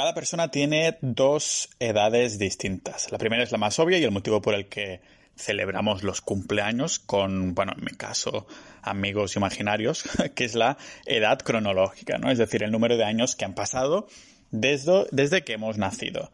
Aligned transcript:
Cada 0.00 0.14
persona 0.14 0.50
tiene 0.50 0.96
dos 1.02 1.68
edades 1.78 2.38
distintas. 2.38 3.12
La 3.12 3.18
primera 3.18 3.42
es 3.42 3.52
la 3.52 3.58
más 3.58 3.78
obvia 3.78 3.98
y 3.98 4.04
el 4.04 4.10
motivo 4.10 4.40
por 4.40 4.54
el 4.54 4.66
que 4.66 5.02
celebramos 5.36 6.04
los 6.04 6.22
cumpleaños 6.22 6.98
con, 6.98 7.54
bueno, 7.54 7.74
en 7.76 7.84
mi 7.84 7.90
caso, 7.90 8.46
amigos 8.80 9.36
imaginarios, 9.36 10.04
que 10.34 10.46
es 10.46 10.54
la 10.54 10.78
edad 11.04 11.38
cronológica, 11.40 12.16
¿no? 12.16 12.30
Es 12.30 12.38
decir, 12.38 12.62
el 12.62 12.70
número 12.70 12.96
de 12.96 13.04
años 13.04 13.36
que 13.36 13.44
han 13.44 13.54
pasado 13.54 14.06
desde, 14.50 15.04
desde 15.12 15.44
que 15.44 15.52
hemos 15.52 15.76
nacido. 15.76 16.32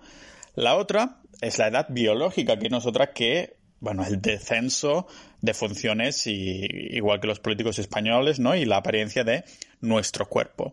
La 0.55 0.77
otra 0.77 1.19
es 1.41 1.59
la 1.59 1.67
edad 1.67 1.87
biológica, 1.89 2.61
que 2.61 2.69
no 2.69 2.79
es 2.79 2.87
otra 2.87 3.13
que, 3.13 3.57
bueno, 3.81 4.07
el 4.07 4.23
descenso 4.23 5.09
de 5.41 5.55
funciones 5.55 6.25
y, 6.29 6.69
igual 6.71 7.19
que 7.19 7.27
los 7.27 7.41
políticos 7.41 7.81
españoles, 7.81 8.39
¿no? 8.39 8.55
Y 8.55 8.65
la 8.65 8.77
apariencia 8.77 9.25
de 9.25 9.43
nuestro 9.81 10.29
cuerpo. 10.29 10.73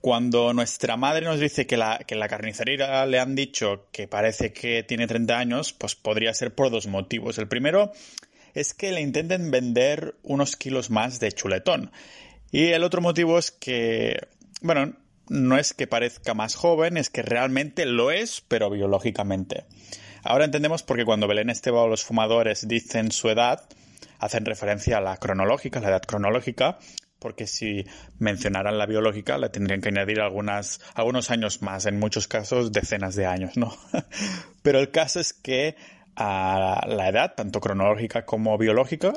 Cuando 0.00 0.52
nuestra 0.52 0.96
madre 0.96 1.26
nos 1.26 1.40
dice 1.40 1.66
que 1.66 1.76
la, 1.76 1.98
que 2.06 2.14
la 2.14 2.28
carnicería 2.28 3.04
le 3.06 3.18
han 3.18 3.34
dicho 3.34 3.88
que 3.90 4.06
parece 4.06 4.52
que 4.52 4.84
tiene 4.84 5.06
30 5.06 5.36
años, 5.36 5.72
pues 5.72 5.96
podría 5.96 6.32
ser 6.34 6.54
por 6.54 6.70
dos 6.70 6.86
motivos. 6.86 7.38
El 7.38 7.48
primero 7.48 7.92
es 8.54 8.74
que 8.74 8.92
le 8.92 9.00
intenten 9.00 9.50
vender 9.50 10.14
unos 10.22 10.56
kilos 10.56 10.90
más 10.90 11.18
de 11.20 11.32
chuletón. 11.32 11.90
Y 12.50 12.66
el 12.68 12.84
otro 12.84 13.00
motivo 13.00 13.38
es 13.38 13.50
que, 13.50 14.18
bueno, 14.62 14.94
no 15.28 15.58
es 15.58 15.74
que 15.74 15.86
parezca 15.86 16.32
más 16.32 16.54
joven, 16.54 16.96
es 16.96 17.10
que 17.10 17.22
realmente 17.22 17.84
lo 17.84 18.10
es, 18.10 18.40
pero 18.46 18.70
biológicamente. 18.70 19.64
Ahora 20.22 20.44
entendemos 20.44 20.82
por 20.82 20.96
qué 20.96 21.04
cuando 21.04 21.28
Belén 21.28 21.50
Esteban 21.50 21.82
o 21.82 21.88
los 21.88 22.04
fumadores 22.04 22.66
dicen 22.66 23.12
su 23.12 23.28
edad, 23.28 23.68
hacen 24.18 24.44
referencia 24.44 24.98
a 24.98 25.00
la 25.00 25.16
cronológica, 25.16 25.80
la 25.80 25.88
edad 25.88 26.02
cronológica, 26.02 26.78
porque 27.18 27.46
si 27.46 27.84
mencionaran 28.18 28.78
la 28.78 28.86
biológica 28.86 29.38
le 29.38 29.48
tendrían 29.48 29.80
que 29.80 29.88
añadir 29.88 30.20
algunos 30.20 30.80
años 31.30 31.62
más, 31.62 31.86
en 31.86 31.98
muchos 31.98 32.28
casos 32.28 32.72
decenas 32.72 33.14
de 33.14 33.26
años, 33.26 33.56
¿no? 33.56 33.76
Pero 34.62 34.78
el 34.78 34.90
caso 34.90 35.20
es 35.20 35.32
que 35.32 35.76
la 36.16 37.08
edad, 37.08 37.34
tanto 37.36 37.60
cronológica 37.60 38.24
como 38.24 38.58
biológica, 38.58 39.12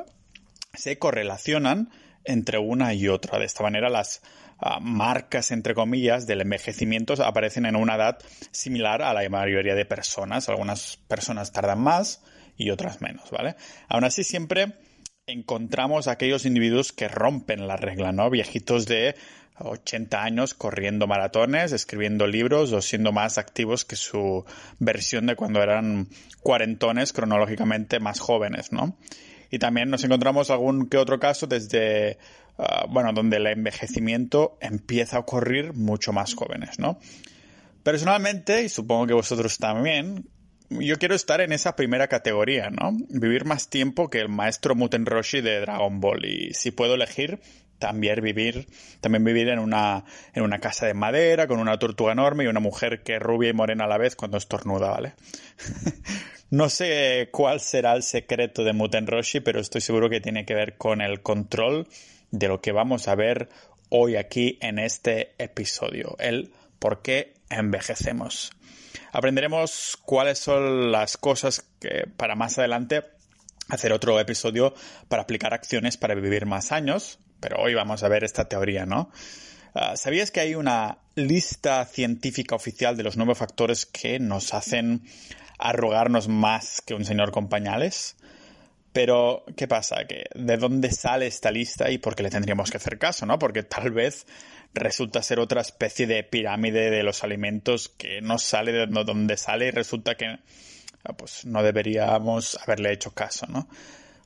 se 0.74 0.98
correlacionan 0.98 1.90
entre 2.24 2.58
una 2.58 2.94
y 2.94 3.08
otra. 3.08 3.38
De 3.38 3.44
esta 3.44 3.62
manera 3.62 3.90
las 3.90 4.22
ah, 4.58 4.78
marcas, 4.80 5.50
entre 5.50 5.74
comillas, 5.74 6.26
del 6.26 6.42
envejecimiento 6.42 7.14
aparecen 7.24 7.66
en 7.66 7.76
una 7.76 7.96
edad 7.96 8.18
similar 8.52 9.02
a 9.02 9.12
la 9.12 9.28
mayoría 9.28 9.74
de 9.74 9.84
personas. 9.84 10.48
Algunas 10.48 10.98
personas 11.08 11.52
tardan 11.52 11.80
más 11.80 12.22
y 12.56 12.70
otras 12.70 13.00
menos, 13.00 13.30
¿vale? 13.30 13.56
Aún 13.88 14.04
así 14.04 14.24
siempre 14.24 14.74
encontramos 15.26 16.08
aquellos 16.08 16.46
individuos 16.46 16.92
que 16.92 17.08
rompen 17.08 17.68
la 17.68 17.76
regla, 17.76 18.12
¿no? 18.12 18.28
Viejitos 18.28 18.86
de 18.86 19.14
80 19.58 20.22
años 20.22 20.54
corriendo 20.54 21.06
maratones, 21.06 21.72
escribiendo 21.72 22.26
libros 22.26 22.72
o 22.72 22.82
siendo 22.82 23.12
más 23.12 23.38
activos 23.38 23.84
que 23.84 23.96
su 23.96 24.44
versión 24.78 25.26
de 25.26 25.36
cuando 25.36 25.62
eran 25.62 26.08
cuarentones 26.40 27.12
cronológicamente 27.12 28.00
más 28.00 28.18
jóvenes, 28.18 28.72
¿no? 28.72 28.96
Y 29.50 29.58
también 29.58 29.90
nos 29.90 30.02
encontramos 30.02 30.50
algún 30.50 30.88
que 30.88 30.96
otro 30.96 31.20
caso 31.20 31.46
desde, 31.46 32.18
ah, 32.58 32.86
bueno, 32.88 33.12
donde 33.12 33.36
el 33.36 33.46
envejecimiento 33.46 34.56
empieza 34.60 35.18
a 35.18 35.20
ocurrir 35.20 35.74
mucho 35.74 36.12
más 36.12 36.34
jóvenes, 36.34 36.78
¿no? 36.78 36.98
Personalmente, 37.84 38.64
y 38.64 38.68
supongo 38.68 39.06
que 39.06 39.14
vosotros 39.14 39.58
también, 39.58 40.24
yo 40.80 40.98
quiero 40.98 41.14
estar 41.14 41.40
en 41.40 41.52
esa 41.52 41.76
primera 41.76 42.08
categoría, 42.08 42.70
¿no? 42.70 42.92
Vivir 43.08 43.44
más 43.44 43.68
tiempo 43.68 44.10
que 44.10 44.20
el 44.20 44.28
maestro 44.28 44.74
Muten 44.74 45.06
Roshi 45.06 45.40
de 45.40 45.60
Dragon 45.60 46.00
Ball. 46.00 46.24
Y 46.24 46.54
si 46.54 46.70
puedo 46.70 46.94
elegir, 46.94 47.40
también 47.78 48.20
vivir, 48.22 48.68
también 49.00 49.24
vivir 49.24 49.48
en 49.48 49.58
una, 49.58 50.04
en 50.34 50.42
una 50.42 50.60
casa 50.60 50.86
de 50.86 50.94
madera, 50.94 51.48
con 51.48 51.58
una 51.58 51.78
tortuga 51.78 52.12
enorme 52.12 52.44
y 52.44 52.46
una 52.46 52.60
mujer 52.60 53.02
que 53.02 53.16
es 53.16 53.20
rubia 53.20 53.50
y 53.50 53.54
morena 53.54 53.84
a 53.84 53.88
la 53.88 53.98
vez 53.98 54.14
cuando 54.14 54.38
estornuda, 54.38 54.90
¿vale? 54.90 55.14
no 56.50 56.68
sé 56.68 57.28
cuál 57.32 57.58
será 57.60 57.94
el 57.94 58.04
secreto 58.04 58.62
de 58.62 58.72
Muten 58.72 59.06
Roshi, 59.06 59.40
pero 59.40 59.60
estoy 59.60 59.80
seguro 59.80 60.08
que 60.08 60.20
tiene 60.20 60.44
que 60.44 60.54
ver 60.54 60.76
con 60.76 61.00
el 61.00 61.22
control 61.22 61.88
de 62.30 62.48
lo 62.48 62.60
que 62.60 62.70
vamos 62.70 63.08
a 63.08 63.14
ver 63.14 63.48
hoy 63.88 64.16
aquí 64.16 64.58
en 64.60 64.78
este 64.78 65.32
episodio. 65.38 66.16
El 66.18 66.52
por 66.78 67.02
qué 67.02 67.34
envejecemos. 67.58 68.52
Aprenderemos 69.12 69.98
cuáles 70.04 70.38
son 70.38 70.92
las 70.92 71.16
cosas 71.16 71.64
que 71.80 72.06
para 72.16 72.34
más 72.34 72.58
adelante 72.58 73.02
hacer 73.68 73.92
otro 73.92 74.18
episodio 74.18 74.74
para 75.08 75.22
aplicar 75.22 75.54
acciones 75.54 75.96
para 75.96 76.14
vivir 76.14 76.46
más 76.46 76.72
años, 76.72 77.18
pero 77.40 77.58
hoy 77.58 77.74
vamos 77.74 78.02
a 78.02 78.08
ver 78.08 78.24
esta 78.24 78.48
teoría, 78.48 78.86
¿no? 78.86 79.10
Ah, 79.74 79.96
¿Sabías 79.96 80.30
que 80.30 80.40
hay 80.40 80.54
una 80.54 80.98
lista 81.14 81.84
científica 81.86 82.54
oficial 82.54 82.96
de 82.96 83.02
los 83.02 83.16
nueve 83.16 83.34
factores 83.34 83.86
que 83.86 84.18
nos 84.18 84.52
hacen 84.52 85.02
arrogarnos 85.58 86.28
más 86.28 86.82
que 86.82 86.94
un 86.94 87.04
señor 87.04 87.32
con 87.32 87.48
pañales? 87.48 88.16
Pero, 88.92 89.44
¿qué 89.56 89.66
pasa? 89.66 90.04
¿Que 90.06 90.26
¿De 90.34 90.56
dónde 90.56 90.90
sale 90.90 91.26
esta 91.26 91.50
lista 91.50 91.90
y 91.90 91.98
por 91.98 92.14
qué 92.14 92.22
le 92.22 92.30
tendríamos 92.30 92.70
que 92.70 92.76
hacer 92.76 92.98
caso, 92.98 93.24
no? 93.24 93.38
Porque 93.38 93.62
tal 93.62 93.90
vez 93.90 94.26
resulta 94.74 95.22
ser 95.22 95.38
otra 95.38 95.62
especie 95.62 96.06
de 96.06 96.22
pirámide 96.24 96.90
de 96.90 97.02
los 97.02 97.24
alimentos 97.24 97.88
que 97.88 98.20
no 98.20 98.38
sale 98.38 98.72
de 98.72 98.86
donde 98.86 99.36
sale 99.36 99.68
y 99.68 99.70
resulta 99.70 100.14
que 100.14 100.26
ah, 101.04 101.12
pues 101.16 101.44
no 101.46 101.62
deberíamos 101.62 102.58
haberle 102.62 102.92
hecho 102.92 103.12
caso, 103.12 103.46
¿no? 103.46 103.68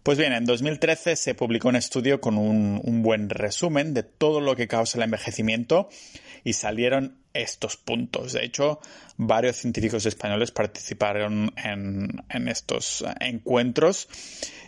Pues 0.07 0.19
bien, 0.19 0.33
en 0.33 0.45
2013 0.45 1.17
se 1.17 1.35
publicó 1.35 1.67
un 1.67 1.75
estudio 1.75 2.21
con 2.21 2.39
un, 2.39 3.03
buen 3.03 3.29
resumen 3.29 3.93
de 3.93 4.05
todo 4.05 4.41
lo 4.41 4.55
que 4.55 4.69
causa 4.69 4.99
el 4.99 5.03
envejecimiento 5.03 5.89
y 6.45 6.53
salieron 6.53 7.19
estos 7.35 7.77
puntos. 7.77 8.33
De 8.33 8.45
hecho, 8.45 8.79
varios 9.17 9.57
científicos 9.57 10.07
españoles 10.07 10.53
participaron 10.53 11.53
en, 11.57 12.23
estos 12.47 13.05
encuentros 13.19 14.09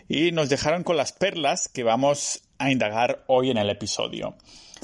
y 0.09 0.33
nos 0.33 0.49
dejaron 0.49 0.83
con 0.83 0.97
las 0.97 1.13
perlas 1.13 1.69
que 1.69 1.83
vamos 1.83 2.43
a 2.57 2.69
indagar 2.69 3.23
hoy 3.27 3.49
en 3.49 3.59
el 3.59 3.69
episodio. 3.69 4.35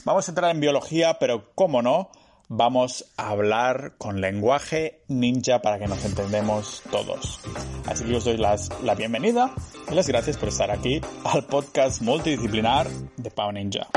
Vamos 0.05 0.29
a 0.29 0.31
entrar 0.31 0.51
en 0.51 0.61
biología, 0.61 1.19
pero 1.19 1.51
cómo 1.53 1.81
no, 1.81 2.11
vamos 2.49 3.11
a 3.17 3.29
hablar 3.29 3.93
con 3.97 4.21
lenguaje 4.21 5.01
ninja 5.07 5.61
para 5.61 5.79
que 5.79 5.87
nos 5.87 6.03
entendemos 6.05 6.83
todos. 6.91 7.39
Así 7.85 8.03
que 8.05 8.15
os 8.15 8.25
doy 8.25 8.37
las, 8.37 8.69
la 8.83 8.95
bienvenida 8.95 9.53
y 9.89 9.95
las 9.95 10.07
gracias 10.07 10.37
por 10.37 10.49
estar 10.49 10.71
aquí 10.71 11.01
al 11.23 11.45
podcast 11.45 12.01
multidisciplinar 12.01 12.87
de 13.17 13.31
Pau 13.31 13.51
Ninja. 13.51 13.87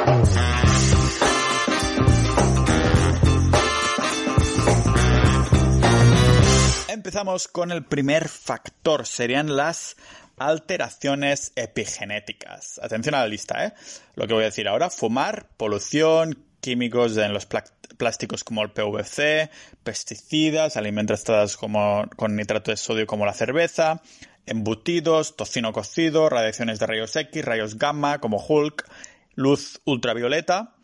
Empezamos 6.88 7.48
con 7.48 7.70
el 7.70 7.84
primer 7.84 8.28
factor, 8.28 9.06
serían 9.06 9.56
las 9.56 9.96
alteraciones 10.36 11.52
epigenéticas. 11.56 12.80
Atención 12.82 13.14
a 13.14 13.20
la 13.20 13.28
lista, 13.28 13.64
¿eh? 13.64 13.72
Lo 14.14 14.26
que 14.26 14.34
voy 14.34 14.42
a 14.42 14.46
decir 14.46 14.68
ahora, 14.68 14.90
fumar, 14.90 15.48
polución, 15.56 16.47
químicos 16.60 17.16
en 17.16 17.32
los 17.32 17.46
plásticos 17.46 18.44
como 18.44 18.62
el 18.62 18.70
PVC, 18.70 19.50
pesticidas, 19.82 20.76
alimentos 20.76 21.24
tratados 21.24 21.56
como, 21.56 22.08
con 22.16 22.36
nitrato 22.36 22.70
de 22.70 22.76
sodio 22.76 23.06
como 23.06 23.26
la 23.26 23.32
cerveza, 23.32 24.02
embutidos, 24.46 25.36
tocino 25.36 25.72
cocido, 25.72 26.28
radiaciones 26.28 26.78
de 26.78 26.86
rayos 26.86 27.14
X, 27.16 27.44
rayos 27.44 27.78
gamma 27.78 28.18
como 28.18 28.44
Hulk, 28.44 28.88
luz 29.34 29.80
ultravioleta. 29.84 30.74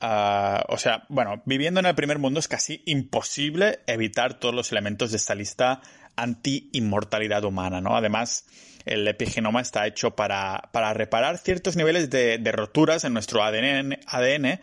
Ah, 0.00 0.64
o 0.68 0.78
sea, 0.78 1.04
bueno, 1.08 1.42
viviendo 1.46 1.80
en 1.80 1.86
el 1.86 1.94
primer 1.94 2.18
mundo 2.18 2.40
es 2.40 2.48
casi 2.48 2.82
imposible 2.86 3.80
evitar 3.86 4.34
todos 4.34 4.54
los 4.54 4.72
elementos 4.72 5.12
de 5.12 5.16
esta 5.16 5.34
lista 5.34 5.80
anti-inmortalidad 6.16 7.44
humana, 7.44 7.80
¿no? 7.80 7.96
Además, 7.96 8.44
el 8.84 9.06
epigenoma 9.06 9.60
está 9.60 9.86
hecho 9.86 10.16
para, 10.16 10.70
reparar 10.94 11.38
ciertos 11.38 11.76
niveles 11.76 12.10
de, 12.10 12.38
roturas 12.52 13.04
en 13.04 13.12
nuestro 13.12 13.42
ADN, 13.42 13.98
ADN 14.06 14.60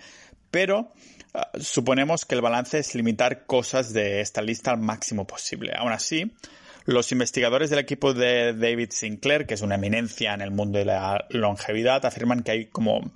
pero 0.51 0.91
ah, 1.33 1.49
suponemos 1.59 2.25
que 2.25 2.35
el 2.35 2.41
balance 2.41 2.79
es 2.79 2.95
limitar 2.95 3.45
cosas 3.45 3.93
de 3.93 4.21
esta 4.21 4.41
lista 4.41 4.71
al 4.71 4.79
máximo 4.79 5.25
posible. 5.25 5.73
Aún 5.75 5.91
así, 5.91 6.31
los 6.85 7.11
investigadores 7.11 7.69
del 7.69 7.79
equipo 7.79 8.13
de 8.13 8.53
David 8.53 8.89
Sinclair, 8.91 9.45
que 9.45 9.53
es 9.53 9.61
una 9.61 9.75
eminencia 9.75 10.33
en 10.33 10.41
el 10.41 10.51
mundo 10.51 10.79
de 10.79 10.85
la 10.85 11.25
longevidad, 11.29 12.05
afirman 12.05 12.41
que 12.41 12.51
hay 12.51 12.65
como 12.65 13.11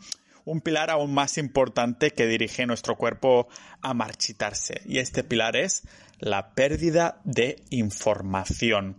un 0.45 0.61
pilar 0.61 0.89
aún 0.89 1.13
más 1.13 1.37
importante 1.37 2.11
que 2.11 2.27
dirige 2.27 2.65
nuestro 2.65 2.97
cuerpo 2.97 3.47
a 3.81 3.93
marchitarse. 3.93 4.81
Y 4.85 4.99
este 4.99 5.23
pilar 5.23 5.55
es 5.55 5.83
la 6.19 6.53
pérdida 6.53 7.19
de 7.23 7.63
información. 7.69 8.97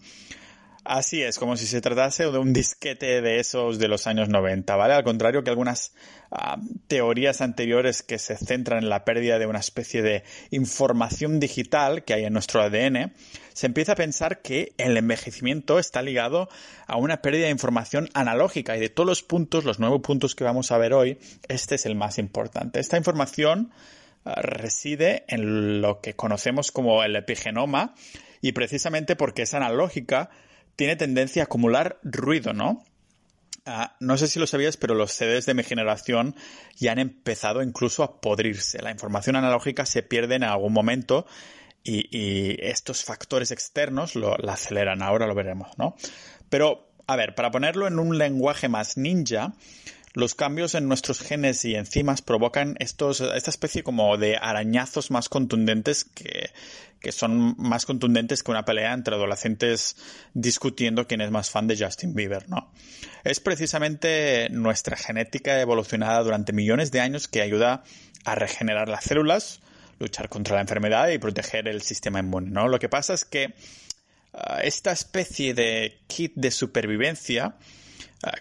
Así 0.84 1.22
es, 1.22 1.38
como 1.38 1.56
si 1.56 1.66
se 1.66 1.80
tratase 1.80 2.30
de 2.30 2.36
un 2.36 2.52
disquete 2.52 3.22
de 3.22 3.40
esos 3.40 3.78
de 3.78 3.88
los 3.88 4.06
años 4.06 4.28
90, 4.28 4.76
¿vale? 4.76 4.92
Al 4.92 5.02
contrario 5.02 5.42
que 5.42 5.48
algunas 5.48 5.94
ah, 6.30 6.58
teorías 6.88 7.40
anteriores 7.40 8.02
que 8.02 8.18
se 8.18 8.36
centran 8.36 8.82
en 8.82 8.90
la 8.90 9.02
pérdida 9.06 9.38
de 9.38 9.46
una 9.46 9.60
especie 9.60 10.02
de 10.02 10.24
información 10.50 11.40
digital 11.40 12.04
que 12.04 12.12
hay 12.12 12.24
en 12.24 12.34
nuestro 12.34 12.60
ADN, 12.60 13.14
se 13.54 13.66
empieza 13.66 13.92
a 13.92 13.96
pensar 13.96 14.42
que 14.42 14.74
el 14.76 14.98
envejecimiento 14.98 15.78
está 15.78 16.02
ligado 16.02 16.50
a 16.86 16.98
una 16.98 17.22
pérdida 17.22 17.46
de 17.46 17.52
información 17.52 18.10
analógica 18.12 18.76
y 18.76 18.80
de 18.80 18.90
todos 18.90 19.06
los 19.06 19.22
puntos, 19.22 19.64
los 19.64 19.78
nuevos 19.78 20.02
puntos 20.02 20.34
que 20.34 20.44
vamos 20.44 20.70
a 20.70 20.76
ver 20.76 20.92
hoy, 20.92 21.18
este 21.48 21.76
es 21.76 21.86
el 21.86 21.94
más 21.94 22.18
importante. 22.18 22.78
Esta 22.78 22.98
información 22.98 23.72
reside 24.24 25.24
en 25.28 25.80
lo 25.80 26.00
que 26.02 26.14
conocemos 26.14 26.72
como 26.72 27.02
el 27.04 27.16
epigenoma 27.16 27.94
y 28.42 28.52
precisamente 28.52 29.16
porque 29.16 29.42
es 29.42 29.54
analógica 29.54 30.28
tiene 30.76 30.96
tendencia 30.96 31.42
a 31.42 31.44
acumular 31.44 31.98
ruido, 32.02 32.52
¿no? 32.52 32.84
Ah, 33.66 33.96
no 33.98 34.18
sé 34.18 34.28
si 34.28 34.38
lo 34.38 34.46
sabías, 34.46 34.76
pero 34.76 34.94
los 34.94 35.12
CDs 35.12 35.46
de 35.46 35.54
mi 35.54 35.62
generación 35.62 36.34
ya 36.76 36.92
han 36.92 36.98
empezado 36.98 37.62
incluso 37.62 38.02
a 38.02 38.20
podrirse. 38.20 38.82
La 38.82 38.90
información 38.90 39.36
analógica 39.36 39.86
se 39.86 40.02
pierde 40.02 40.34
en 40.34 40.44
algún 40.44 40.72
momento 40.72 41.26
y, 41.82 42.56
estos 42.66 43.04
factores 43.04 43.50
externos 43.50 44.16
lo, 44.16 44.36
la 44.36 44.54
aceleran. 44.54 45.02
Ahora 45.02 45.26
lo 45.26 45.34
veremos, 45.34 45.78
¿no? 45.78 45.96
Pero, 46.50 46.90
a 47.06 47.16
ver, 47.16 47.34
para 47.34 47.50
ponerlo 47.50 47.86
en 47.86 47.98
un 47.98 48.18
lenguaje 48.18 48.68
más 48.68 48.96
ninja, 48.98 49.54
los 50.14 50.36
cambios 50.36 50.74
en 50.76 50.88
nuestros 50.88 51.20
genes 51.20 51.64
y 51.64 51.74
enzimas 51.74 52.22
provocan 52.22 52.76
estos, 52.78 53.20
esta 53.20 53.50
especie 53.50 53.82
como 53.82 54.16
de 54.16 54.36
arañazos 54.36 55.10
más 55.10 55.28
contundentes 55.28 56.04
que, 56.04 56.50
que 57.00 57.10
son 57.10 57.56
más 57.58 57.84
contundentes 57.84 58.44
que 58.44 58.52
una 58.52 58.64
pelea 58.64 58.94
entre 58.94 59.16
adolescentes 59.16 59.96
discutiendo 60.32 61.08
quién 61.08 61.20
es 61.20 61.32
más 61.32 61.50
fan 61.50 61.66
de 61.66 61.76
Justin 61.76 62.14
Bieber, 62.14 62.48
¿no? 62.48 62.72
Es 63.24 63.40
precisamente 63.40 64.48
nuestra 64.50 64.96
genética 64.96 65.60
evolucionada 65.60 66.22
durante 66.22 66.52
millones 66.52 66.92
de 66.92 67.00
años 67.00 67.26
que 67.26 67.42
ayuda 67.42 67.82
a 68.24 68.36
regenerar 68.36 68.88
las 68.88 69.04
células, 69.04 69.60
luchar 69.98 70.28
contra 70.28 70.54
la 70.54 70.62
enfermedad 70.62 71.08
y 71.08 71.18
proteger 71.18 71.66
el 71.66 71.82
sistema 71.82 72.20
inmune, 72.20 72.50
¿no? 72.50 72.68
Lo 72.68 72.78
que 72.78 72.88
pasa 72.88 73.14
es 73.14 73.24
que 73.24 73.54
ah, 74.32 74.60
esta 74.62 74.92
especie 74.92 75.54
de 75.54 75.98
kit 76.06 76.32
de 76.36 76.52
supervivencia 76.52 77.56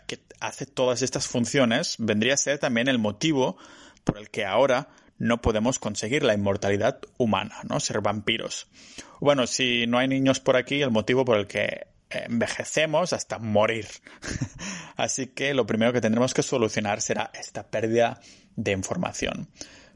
que 0.08 0.20
hace 0.40 0.66
todas 0.66 1.02
estas 1.02 1.28
funciones 1.28 1.96
vendría 2.00 2.34
a 2.34 2.38
ser 2.38 2.60
también 2.60 2.88
el 2.88 3.00
motivo 3.00 3.58
por 4.04 4.18
el 4.18 4.30
que 4.30 4.46
ahora 4.46 4.90
no 5.18 5.42
podemos 5.42 5.80
conseguir 5.80 6.24
la 6.24 6.34
inmortalidad 6.34 7.00
humana, 7.18 7.56
¿no? 7.70 7.80
Ser 7.80 8.02
vampiros. 8.02 8.68
Bueno, 9.20 9.48
si 9.48 9.88
no 9.88 9.98
hay 10.00 10.08
niños 10.08 10.40
por 10.40 10.58
aquí, 10.58 10.82
el 10.82 10.92
motivo 10.92 11.24
por 11.24 11.38
el 11.38 11.48
que 11.48 11.88
envejecemos 12.10 13.14
hasta 13.14 13.40
morir. 13.40 13.88
Así 14.98 15.28
que 15.28 15.54
lo 15.54 15.66
primero 15.66 15.94
que 15.94 16.02
tendremos 16.02 16.34
que 16.34 16.44
solucionar 16.44 17.02
será 17.02 17.32
esta 17.34 17.70
pérdida 17.70 18.20
de 18.56 18.72
información. 18.72 19.50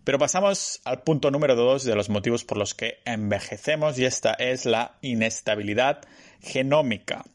Pero 0.04 0.20
pasamos 0.20 0.80
al 0.86 1.04
punto 1.04 1.32
número 1.32 1.56
dos 1.56 1.84
de 1.84 1.94
los 1.94 2.10
motivos 2.10 2.46
por 2.46 2.58
los 2.58 2.74
que 2.74 3.00
envejecemos 3.04 4.00
y 4.00 4.06
esta 4.06 4.34
es 4.34 4.66
la 4.66 4.98
inestabilidad 5.02 6.02
genómica. 6.42 7.26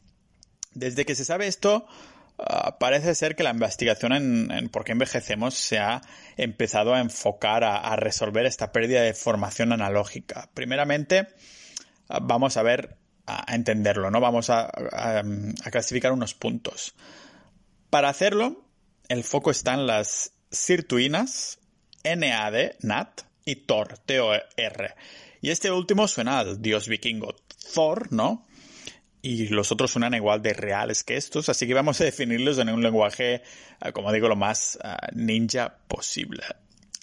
Desde 0.73 1.05
que 1.05 1.13
se 1.13 1.23
sabe 1.23 1.45
esto, 1.45 1.85
Ah, 2.37 2.77
parece 2.79 3.15
ser 3.15 3.35
que 3.35 3.43
la 3.43 3.51
investigación 3.51 4.13
en, 4.13 4.69
por 4.69 4.83
qué 4.83 4.93
envejecemos 4.93 5.53
se 5.53 5.79
ha 5.79 6.01
empezado 6.35 6.93
a 6.93 6.99
enfocar 6.99 7.63
a, 7.63 7.95
resolver 7.95 8.45
esta 8.45 8.71
pérdida 8.71 9.01
de 9.01 9.13
formación 9.13 9.71
analógica. 9.71 10.49
Primeramente, 10.53 11.27
ah, 12.09 12.19
vamos 12.21 12.57
a 12.57 12.63
ver, 12.63 12.97
a, 13.25 13.53
entenderlo, 13.53 14.11
¿no? 14.11 14.19
Vamos 14.19 14.49
a, 14.49 14.71
clasificar 15.71 16.11
unos 16.11 16.33
puntos. 16.33 16.95
Para 17.89 18.09
hacerlo, 18.09 18.65
el 19.07 19.23
foco 19.23 19.51
está 19.51 19.75
en 19.75 19.85
las 19.87 20.33
sirtuinas, 20.49 21.59
NAD, 22.03 22.75
NAT, 22.81 23.21
y 23.45 23.55
TOR, 23.57 23.97
T-O-R. 23.99 24.95
Y 25.41 25.49
este 25.49 25.71
último 25.71 26.07
suena 26.07 26.39
al 26.39 26.61
dios 26.61 26.87
vikingo 26.87 27.35
Thor, 27.73 28.11
¿no? 28.11 28.45
Y 29.25 29.47
los 29.47 29.71
otros 29.71 29.91
suenan 29.91 30.13
igual 30.13 30.41
de 30.41 30.53
reales 30.53 31.05
que 31.05 31.15
estos, 31.15 31.47
así 31.47 31.65
que 31.65 31.73
vamos 31.73 31.99
a 32.01 32.03
definirlos 32.03 32.57
en 32.59 32.67
un 32.69 32.83
lenguaje, 32.83 33.41
ah, 33.79 33.93
como 33.93 34.11
digo, 34.11 34.27
lo 34.27 34.35
más 34.35 34.77
ah, 34.83 35.07
ninja 35.13 35.77
posible. 35.87 36.43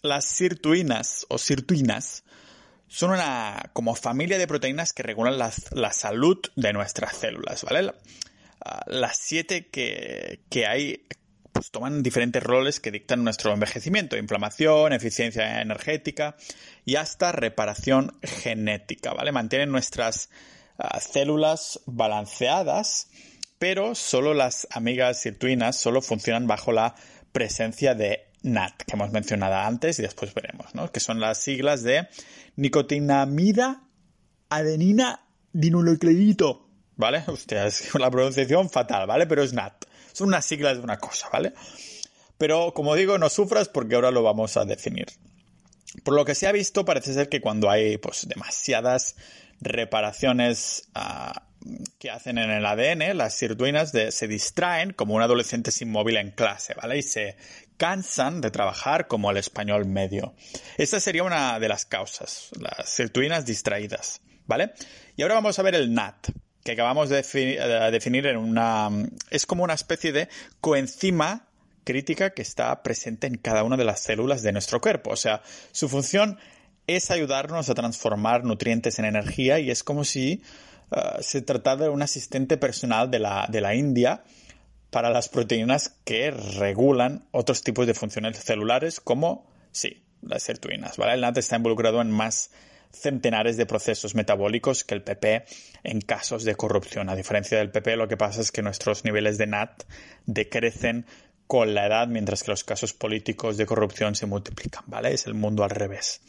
Las 0.03 0.27
sirtuinas 0.27 1.25
o 1.31 1.39
sirtuinas 1.39 2.23
son 2.89 3.13
una 3.13 3.71
como 3.73 3.95
familia 3.95 4.37
de 4.37 4.47
proteínas 4.47 4.93
que 4.93 5.03
regulan 5.03 5.39
la, 5.39 5.93
salud 5.93 6.39
de 6.57 6.73
nuestras 6.75 7.17
células, 7.17 7.65
¿vale? 7.65 7.91
Ah, 8.63 8.85
las 8.87 9.17
siete 9.17 9.69
que, 9.69 10.41
que 10.51 10.67
hay 10.67 11.07
pues 11.53 11.71
toman 11.71 12.03
diferentes 12.03 12.43
roles 12.43 12.81
que 12.81 12.91
dictan 12.91 13.25
nuestro 13.25 13.55
envejecimiento, 13.55 14.19
inflamación, 14.19 14.93
eficiencia 14.93 15.63
energética 15.63 16.37
y 16.85 16.97
hasta 16.97 17.33
reparación 17.33 18.19
genética, 18.23 19.15
¿vale? 19.15 19.33
Mantienen 19.33 19.71
nuestras 19.71 20.29
células 21.01 21.81
balanceadas, 21.87 23.09
pero 23.59 23.95
solo 23.95 24.35
las 24.35 24.67
amigas 24.71 25.21
sirtuinas 25.21 25.77
solo 25.77 26.03
funcionan 26.03 26.47
bajo 26.47 26.73
la 26.73 26.95
presencia 27.33 27.95
de 27.95 28.31
NAT, 28.43 28.83
que 28.83 28.95
hemos 28.95 29.11
mencionado 29.11 29.57
antes 29.57 29.99
y 29.99 30.03
después 30.03 30.33
veremos, 30.35 30.75
¿no? 30.75 30.91
Que 30.91 31.01
son 31.01 31.21
las 31.21 31.39
siglas 31.39 31.83
de 31.83 32.09
nicotinamida 32.57 33.83
adenina 34.49 35.27
dinucleído, 35.53 36.69
¿vale? 36.97 37.23
Hostia, 37.27 37.67
es 37.67 37.95
la 37.95 38.11
pronunciación 38.11 38.71
fatal, 38.71 39.07
¿vale? 39.07 39.27
Pero 39.27 39.43
es 39.43 39.53
NAT. 39.53 39.85
Son 40.13 40.29
unas 40.29 40.45
siglas 40.45 40.79
de 40.79 40.83
una 40.83 40.99
cosa, 40.99 41.29
¿vale? 41.33 41.53
Pero 42.39 42.73
como 42.73 42.95
digo, 42.95 43.19
no 43.19 43.29
sufras 43.29 43.69
porque 43.69 43.95
ahora 43.95 44.11
lo 44.11 44.23
vamos 44.23 44.57
a 44.57 44.65
definir. 44.65 45.07
Por 46.05 46.15
lo 46.15 46.25
que 46.25 46.35
se 46.35 46.47
ha 46.47 46.53
visto, 46.53 46.85
parece 46.85 47.13
ser 47.13 47.29
que 47.29 47.41
cuando 47.41 47.69
hay 47.69 47.99
pues 47.99 48.27
demasiadas 48.27 49.17
reparaciones 49.61 50.89
ah, 50.95 51.43
que 51.99 52.11
hacen 52.11 52.39
en 52.39 52.51
el 52.51 52.65
ADN, 52.65 53.17
las 53.17 53.35
sirtuinas 53.35 53.93
se 53.93 54.29
distraen 54.29 54.93
como 54.93 55.15
un 55.15 55.23
adolescente 55.23 55.71
sin 55.71 55.91
móvil 55.91 56.17
en 56.17 56.31
clase, 56.31 56.75
¿vale? 56.75 56.99
Y 56.99 57.03
se 57.03 57.37
cansan 57.77 58.41
de 58.41 58.51
trabajar 58.51 59.07
como 59.07 59.31
el 59.31 59.37
español 59.37 59.87
medio. 59.87 60.35
Esta 60.77 61.01
sería 61.01 61.23
una 61.23 61.59
de 61.59 61.69
las 61.69 61.85
causas, 61.85 62.51
las 62.59 62.89
sirtuinas 62.89 63.45
distraídas, 63.45 64.21
¿vale? 64.47 64.73
Y 65.17 65.23
ahora 65.23 65.35
vamos 65.35 65.59
a 65.59 65.63
ver 65.63 65.75
el 65.75 65.93
NAT, 65.93 66.29
que 66.65 66.73
acabamos 66.73 67.09
de 67.09 67.17
definir 67.91 68.27
en 68.27 68.37
una... 68.37 68.91
es 69.31 69.47
como 69.47 69.65
una 69.65 69.75
especie 69.75 70.13
de 70.13 70.29
coenzima 70.61 71.47
crítica 71.85 72.31
que 72.31 72.43
está 72.43 72.83
presente 72.83 73.27
en 73.27 73.37
cada 73.37 73.65
una 73.65 73.77
de 73.77 73.85
las 73.85 74.01
células 74.01 74.43
de 74.43 74.53
nuestro 74.53 74.81
cuerpo. 74.81 75.11
O 75.11 75.17
sea, 75.17 75.43
su 75.73 75.89
función 75.89 76.39
es 76.97 77.11
ayudarnos 77.11 77.69
a 77.69 77.75
transformar 77.75 78.45
nutrientes 78.45 78.99
en 78.99 79.05
energía 79.05 79.59
y 79.59 79.71
es 79.71 79.83
como 79.83 80.05
si 80.05 80.43
uh, 80.91 81.23
se 81.23 81.43
tratara 81.43 81.85
de 81.85 81.89
un 81.89 82.03
asistente 82.03 82.57
personal 82.57 83.11
de 83.11 83.19
la, 83.19 83.47
de 83.51 83.61
la 83.61 83.75
India 83.75 84.23
para 84.91 85.11
las 85.11 85.29
proteínas 85.29 85.97
que 86.05 86.31
regulan 86.31 87.25
otros 87.31 87.63
tipos 87.63 87.87
de 87.87 87.95
funciones 87.95 88.39
celulares 88.43 89.01
como, 89.01 89.49
sí, 89.73 90.03
las 90.23 90.43
sirtuinas, 90.43 90.97
¿vale? 90.97 91.15
El 91.15 91.21
NAT 91.21 91.39
está 91.39 91.57
involucrado 91.57 92.01
en 92.01 92.11
más 92.11 92.51
centenares 92.93 93.57
de 93.57 93.67
procesos 93.67 94.15
metabólicos 94.15 94.83
que 94.83 94.95
el 94.95 95.03
PP 95.03 95.45
en 95.85 96.01
casos 96.01 96.45
de 96.45 96.57
corrupción. 96.57 97.09
A 97.09 97.15
diferencia 97.15 97.59
del 97.59 97.71
PP, 97.71 97.97
lo 97.97 98.09
que 98.09 98.17
pasa 98.17 98.41
es 98.41 98.51
que 98.51 98.63
nuestros 98.63 99.05
niveles 99.05 99.39
de 99.39 99.47
NAT 99.47 99.85
decrecen 100.27 101.07
con 101.47 101.75
la 101.75 101.87
edad, 101.87 102.09
mientras 102.09 102.43
que 102.43 102.51
los 102.51 102.65
casos 102.65 102.93
políticos 102.93 103.57
de 103.57 103.67
corrupción 103.67 104.15
se 104.15 104.27
multiplican, 104.27 104.85
¿vale? 104.87 105.13
Es 105.13 105.27
el 105.27 105.35
mundo 105.35 105.65
al 105.65 105.71
revés. 105.71 106.21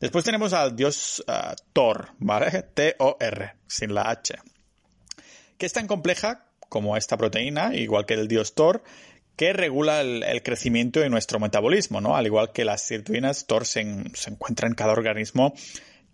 Después 0.00 0.24
tenemos 0.24 0.52
al 0.52 0.76
dios 0.76 1.24
uh, 1.26 1.54
Thor, 1.72 2.10
¿vale? 2.18 2.62
T-O-R, 2.74 3.52
sin 3.66 3.94
la 3.94 4.10
H. 4.10 4.34
Que 5.56 5.66
es 5.66 5.72
tan 5.72 5.86
compleja 5.86 6.46
como 6.68 6.96
esta 6.96 7.16
proteína, 7.16 7.74
igual 7.74 8.04
que 8.04 8.14
el 8.14 8.28
dios 8.28 8.54
Thor, 8.54 8.82
que 9.36 9.52
regula 9.52 10.00
el, 10.00 10.42
crecimiento 10.42 11.00
de 11.00 11.10
nuestro 11.10 11.38
metabolismo, 11.38 12.00
¿no? 12.00 12.16
Al 12.16 12.26
igual 12.26 12.52
que 12.52 12.64
las 12.64 12.82
sirtuinas, 12.82 13.46
Thor 13.46 13.66
se, 13.66 13.84
se 14.14 14.30
encuentra 14.30 14.68
en 14.68 14.74
cada 14.74 14.92
organismo 14.92 15.54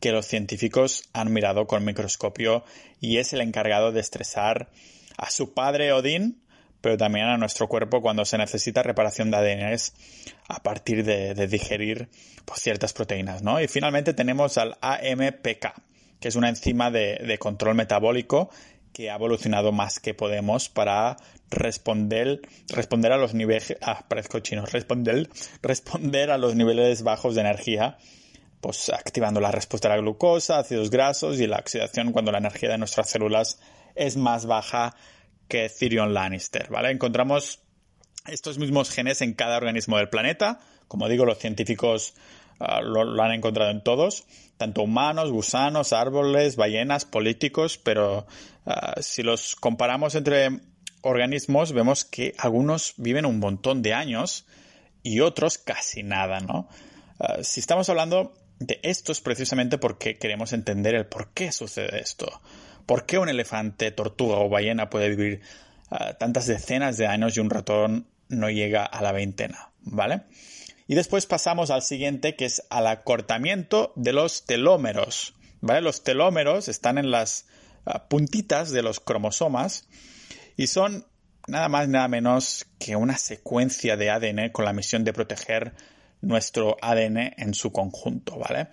que 0.01 0.11
los 0.11 0.27
científicos 0.27 1.05
han 1.12 1.33
mirado 1.33 1.67
con 1.67 1.85
microscopio 1.85 2.65
y 3.01 3.19
es 3.19 3.33
el 3.33 3.41
encargado 3.41 3.93
de 3.93 4.01
estresar 4.01 4.71
a 5.17 5.31
su 5.31 5.55
padre 5.55 5.93
Odín 5.93 6.41
pero 6.83 6.99
también 6.99 7.27
a 7.27 7.39
nuestro 7.39 7.69
cuerpo 7.69 8.03
cuando 8.03 8.27
se 8.27 8.37
necesita 8.37 8.83
reparación 8.83 9.31
de 9.31 9.37
ADN 9.39 9.79
a 10.49 10.62
partir 10.62 11.05
de, 11.05 11.47
digerir 11.47 12.09
pues, 12.45 12.61
ciertas 12.61 12.93
proteínas, 12.93 13.43
¿no? 13.43 13.61
Y 13.61 13.69
finalmente 13.69 14.12
tenemos 14.12 14.59
al 14.59 14.77
AMPK, 14.83 15.73
que 16.21 16.29
es 16.29 16.37
una 16.37 16.49
enzima 16.49 16.91
de, 16.91 17.39
control 17.39 17.77
metabólico 17.77 18.51
que 18.93 19.11
ha 19.11 19.15
evolucionado 19.15 19.73
más 19.73 20.01
que 20.01 20.12
podemos 20.12 20.69
para 20.69 21.17
responder, 21.51 22.43
responder 22.69 23.12
a 23.12 23.17
los 23.17 23.33
niveles, 23.33 23.77
ah, 23.81 24.05
responder, 24.11 25.29
responder 25.62 26.31
a 26.31 26.37
los 26.37 26.57
niveles 26.57 27.03
bajos 27.03 27.37
de 27.37 27.41
energía, 27.43 27.97
pues 28.61 28.91
activando 28.91 29.41
la 29.41 29.51
respuesta 29.53 29.89
a 29.89 29.97
la 29.97 30.03
glucosa, 30.03 30.59
ácidos 30.59 30.91
grasos 30.91 31.41
y 31.41 31.47
la 31.47 31.59
oxidación 31.59 32.12
cuando 32.12 32.33
la 32.33 32.39
energía 32.39 32.71
de 32.71 32.79
nuestras 32.79 33.09
células 33.09 33.61
es 33.95 34.17
más 34.17 34.47
baja 34.47 34.95
que 35.52 35.68
Tyrion 35.68 36.14
Lannister, 36.14 36.71
¿vale? 36.71 36.90
Encontramos 36.90 37.61
estos 38.26 38.56
mismos 38.56 38.88
genes 38.88 39.21
en 39.21 39.35
cada 39.35 39.59
organismo 39.59 39.99
del 39.99 40.09
planeta. 40.09 40.61
Como 40.88 41.11
digo, 41.11 41.26
los 41.26 41.37
científicos 41.37 42.14
ah, 42.59 42.80
lo, 42.80 43.23
han 43.23 43.32
encontrado 43.32 43.71
en 43.71 43.85
todos, 43.85 44.25
tanto 44.56 44.80
humanos, 44.80 45.30
gusanos, 45.30 45.92
árboles, 45.92 46.56
ballenas, 46.56 47.04
políticos, 47.04 47.76
pero 47.76 48.26
ah, 48.64 48.94
si 49.02 49.23
los 49.23 49.54
comparamos 49.54 50.14
entre 50.14 50.61
organismos, 51.02 51.73
vemos 51.75 52.06
que 52.06 52.35
algunos 52.38 52.94
viven 52.97 53.26
un 53.26 53.38
montón 53.38 53.82
de 53.82 53.92
años 53.92 54.47
y 55.02 55.21
otros 55.21 55.59
casi 55.59 56.02
nada, 56.02 56.40
¿no? 56.40 56.66
Ah, 57.21 57.42
si 57.42 57.61
estamos 57.61 57.90
hablando 57.90 58.32
de 58.59 58.80
estos 58.82 59.21
precisamente 59.21 59.76
porque 59.76 60.16
queremos 60.16 60.54
entender 60.54 60.94
el 60.94 61.04
por 61.04 61.35
qué 61.35 61.52
sucede 61.52 62.00
esto. 62.00 62.40
¿Por 62.87 63.07
qué 63.07 63.19
un 63.19 63.29
elefante, 63.29 63.91
tortuga 63.91 64.37
o 64.37 64.49
ballena 64.49 64.91
puede 64.91 65.09
vivir 65.11 65.41
ah, 65.91 66.15
tantas 66.15 66.47
decenas 66.47 66.97
de 66.97 67.07
años 67.07 67.37
y 67.37 67.41
un 67.41 67.51
ratón 67.51 68.07
no 68.29 68.51
llega 68.51 68.85
a 68.85 69.03
la 69.03 69.12
veintena? 69.12 69.71
¿Vale? 69.81 70.23
Y 70.87 70.95
después 70.95 71.27
pasamos 71.27 71.71
al 71.71 71.83
siguiente, 71.83 72.37
que 72.37 72.45
es 72.45 72.62
al 72.71 72.87
acortamiento 72.87 73.93
de 73.97 74.12
los 74.12 74.45
telómeros. 74.45 75.35
¿Vale? 75.61 75.81
Los 75.81 76.03
telómeros 76.03 76.69
están 76.69 76.99
en 76.99 77.11
las 77.11 77.47
ah, 77.87 78.09
puntitas 78.09 78.73
de 78.73 78.83
los 78.83 79.01
cromosomas 79.01 79.89
y 80.57 80.67
son 80.67 81.07
nada 81.47 81.69
más 81.69 81.89
nada 81.89 82.09
menos 82.09 82.67
que 82.79 82.97
una 82.97 83.17
secuencia 83.17 83.97
de 83.97 84.11
ADN 84.11 84.51
con 84.51 84.65
la 84.65 84.73
misión 84.73 85.05
de 85.05 85.12
proteger 85.12 85.75
nuestro 86.23 86.76
ADN 86.81 87.35
en 87.37 87.52
su 87.52 87.73
conjunto, 87.73 88.38
¿vale? 88.38 88.69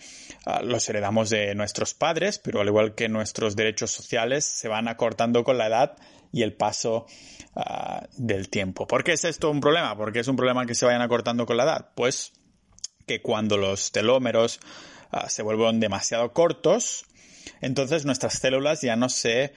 Ah, 0.46 0.62
los 0.64 0.88
heredamos 0.88 1.30
de 1.30 1.54
nuestros 1.56 1.94
padres, 1.94 2.40
pero 2.40 2.62
al 2.62 2.68
igual 2.68 2.96
que 2.96 3.10
nuestros 3.10 3.56
derechos 3.56 3.92
sociales 3.92 4.46
se 4.46 4.68
van 4.68 4.88
acortando 4.88 5.44
con 5.44 5.58
la 5.58 5.68
edad 5.68 5.98
y 6.32 6.44
el 6.44 6.54
paso 6.54 7.06
ah, 7.56 8.08
del 8.16 8.50
tiempo. 8.50 8.88
¿Por 8.88 9.04
qué 9.04 9.14
es 9.14 9.26
esto 9.26 9.50
un 9.50 9.60
problema? 9.60 9.98
¿Por 9.98 10.14
qué 10.14 10.20
es 10.20 10.28
un 10.28 10.36
problema 10.36 10.66
que 10.66 10.76
se 10.76 10.86
vayan 10.86 11.02
acortando 11.02 11.46
con 11.46 11.58
la 11.58 11.64
edad? 11.64 11.90
Pues 11.96 12.34
que 13.06 13.22
cuando 13.22 13.58
los 13.58 13.92
telómeros 13.92 14.60
ah, 15.12 15.28
se 15.28 15.42
vuelven 15.42 15.80
demasiado 15.80 16.32
cortos, 16.34 17.06
entonces 17.62 18.06
nuestras 18.06 18.34
células 18.34 18.82
ya 18.82 18.96
no 18.96 19.10
se 19.10 19.54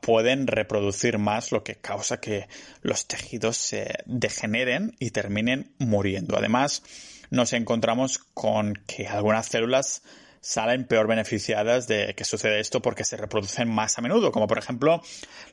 pueden 0.00 0.46
reproducir 0.46 1.18
más, 1.18 1.52
lo 1.52 1.64
que 1.64 1.76
causa 1.76 2.20
que 2.20 2.48
los 2.82 3.06
tejidos 3.06 3.56
se 3.56 3.90
degeneren 4.06 4.96
y 4.98 5.10
terminen 5.10 5.72
muriendo. 5.78 6.36
Además, 6.36 6.82
nos 7.30 7.52
encontramos 7.52 8.18
con 8.18 8.74
que 8.86 9.08
algunas 9.08 9.46
células 9.46 10.02
salen 10.40 10.86
peor 10.86 11.06
beneficiadas 11.06 11.86
de 11.86 12.14
que 12.14 12.24
sucede 12.24 12.60
esto 12.60 12.82
porque 12.82 13.04
se 13.04 13.16
reproducen 13.16 13.70
más 13.70 13.96
a 13.96 14.02
menudo, 14.02 14.32
como 14.32 14.46
por 14.46 14.58
ejemplo 14.58 15.00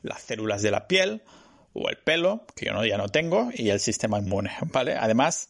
las 0.02 0.22
células 0.22 0.62
de 0.62 0.72
la 0.72 0.88
piel 0.88 1.22
o 1.72 1.88
el 1.88 1.96
pelo, 1.96 2.44
que 2.56 2.66
yo 2.66 2.72
no, 2.72 2.84
ya 2.84 2.98
no 2.98 3.08
tengo, 3.08 3.50
y 3.54 3.70
el 3.70 3.80
sistema 3.80 4.18
inmune, 4.18 4.50
¿vale? 4.72 4.96
Además, 4.96 5.48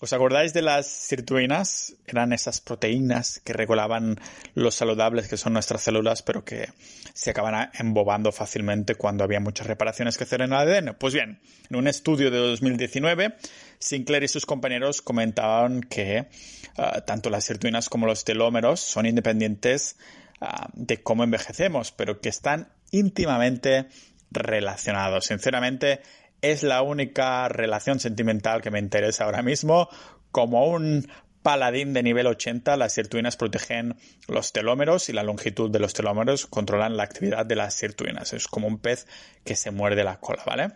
¿Os 0.00 0.12
acordáis 0.12 0.52
de 0.52 0.62
las 0.62 0.86
sirtuinas? 0.86 1.96
Eran 2.06 2.32
esas 2.32 2.60
proteínas 2.60 3.40
que 3.40 3.52
regulaban 3.52 4.16
los 4.54 4.76
saludables 4.76 5.26
que 5.26 5.36
son 5.36 5.54
nuestras 5.54 5.82
células, 5.82 6.22
pero 6.22 6.44
que 6.44 6.68
se 7.14 7.30
acaban 7.30 7.70
embobando 7.74 8.30
fácilmente 8.30 8.94
cuando 8.94 9.24
había 9.24 9.40
muchas 9.40 9.66
reparaciones 9.66 10.16
que 10.16 10.22
hacer 10.22 10.42
en 10.42 10.52
el 10.52 10.58
ADN. 10.58 10.94
Pues 11.00 11.14
bien, 11.14 11.40
en 11.68 11.76
un 11.76 11.88
estudio 11.88 12.30
de 12.30 12.38
2019, 12.38 13.34
Sinclair 13.80 14.22
y 14.22 14.28
sus 14.28 14.46
compañeros 14.46 15.02
comentaban 15.02 15.80
que 15.80 16.28
ah, 16.76 17.00
tanto 17.00 17.28
las 17.28 17.42
sirtuinas 17.42 17.88
como 17.88 18.06
los 18.06 18.24
telómeros 18.24 18.78
son 18.78 19.04
independientes 19.04 19.96
ah, 20.40 20.68
de 20.74 21.02
cómo 21.02 21.24
envejecemos, 21.24 21.90
pero 21.90 22.20
que 22.20 22.28
están 22.28 22.68
íntimamente 22.92 23.88
relacionados. 24.30 25.24
Sinceramente, 25.24 26.02
es 26.42 26.62
la 26.62 26.82
única 26.82 27.48
relación 27.48 28.00
sentimental 28.00 28.62
que 28.62 28.70
me 28.70 28.78
interesa 28.78 29.24
ahora 29.24 29.42
mismo. 29.42 29.88
Como 30.30 30.66
un 30.66 31.08
paladín 31.42 31.92
de 31.94 32.02
nivel 32.02 32.26
80, 32.26 32.76
las 32.76 32.92
sirtuinas 32.92 33.36
protegen 33.36 33.96
los 34.26 34.52
telómeros 34.52 35.08
y 35.08 35.12
la 35.12 35.22
longitud 35.22 35.70
de 35.70 35.78
los 35.78 35.94
telómeros 35.94 36.46
controlan 36.46 36.96
la 36.96 37.04
actividad 37.04 37.46
de 37.46 37.56
las 37.56 37.74
sirtuinas. 37.74 38.32
Es 38.32 38.48
como 38.48 38.66
un 38.66 38.78
pez 38.78 39.06
que 39.44 39.56
se 39.56 39.70
muerde 39.70 40.04
la 40.04 40.20
cola, 40.20 40.42
¿vale? 40.44 40.72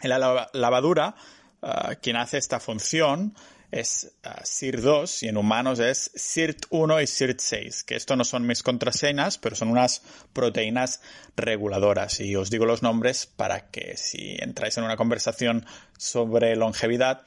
En 0.00 0.10
la 0.10 0.48
lavadura, 0.52 1.14
ah, 1.62 1.94
quien 2.00 2.16
hace 2.16 2.38
esta 2.38 2.60
función 2.60 3.34
es 3.70 4.16
uh, 4.24 4.42
SIR2 4.42 5.22
y 5.22 5.28
en 5.28 5.36
humanos 5.36 5.78
es 5.78 6.10
SIRT1 6.14 7.02
y 7.02 7.06
SIRT6, 7.06 7.84
que 7.84 7.96
esto 7.96 8.16
no 8.16 8.24
son 8.24 8.46
mis 8.46 8.62
contraseñas, 8.62 9.38
pero 9.38 9.56
son 9.56 9.68
unas 9.68 10.02
proteínas 10.32 11.00
reguladoras 11.36 12.20
y 12.20 12.34
os 12.36 12.50
digo 12.50 12.66
los 12.66 12.82
nombres 12.82 13.26
para 13.26 13.70
que 13.70 13.96
si 13.96 14.36
entráis 14.40 14.78
en 14.78 14.84
una 14.84 14.96
conversación 14.96 15.66
sobre 15.98 16.56
longevidad 16.56 17.22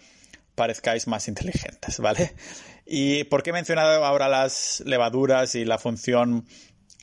parezcáis 0.56 1.08
más 1.08 1.28
inteligentes, 1.28 2.00
¿vale? 2.00 2.34
¿Y 2.86 3.24
por 3.26 3.44
qué 3.44 3.52
he 3.52 3.54
mencionado 3.54 4.04
ahora 4.04 4.28
las 4.28 4.84
levaduras 4.86 5.56
y 5.56 5.66
la 5.66 5.78
función 5.78 6.46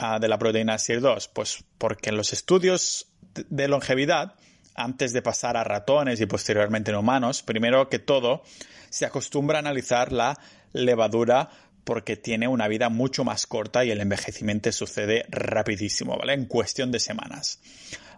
uh, 0.01 0.19
de 0.21 0.29
la 0.29 0.39
proteína 0.39 0.77
SIR2? 0.77 1.31
Pues 1.33 1.65
porque 1.79 2.11
en 2.11 2.17
los 2.17 2.33
estudios 2.33 3.09
de 3.35 3.69
longevidad, 3.69 4.35
antes 4.79 5.13
de 5.13 5.23
pasar 5.23 5.57
a 5.57 5.65
ratones 5.65 6.21
y 6.21 6.27
posteriormente 6.27 6.91
en 6.91 6.97
humanos, 6.97 7.43
primero 7.43 7.89
que 7.89 7.99
todo, 7.99 8.43
se 8.91 9.05
acostumbra 9.05 9.59
a 9.59 9.61
analizar 9.61 10.13
la 10.13 10.39
levadura 10.73 11.51
porque 11.85 12.17
tiene 12.17 12.47
una 12.49 12.69
vida 12.69 12.89
mucho 12.89 13.25
más 13.25 13.47
corta 13.47 13.85
y 13.85 13.91
el 13.91 14.01
envejecimiento 14.01 14.71
sucede 14.73 15.27
rapidísimo, 15.31 16.17
¿vale? 16.17 16.35
En 16.35 16.45
cuestión 16.45 16.93
de 16.93 17.01
semanas. 17.01 17.61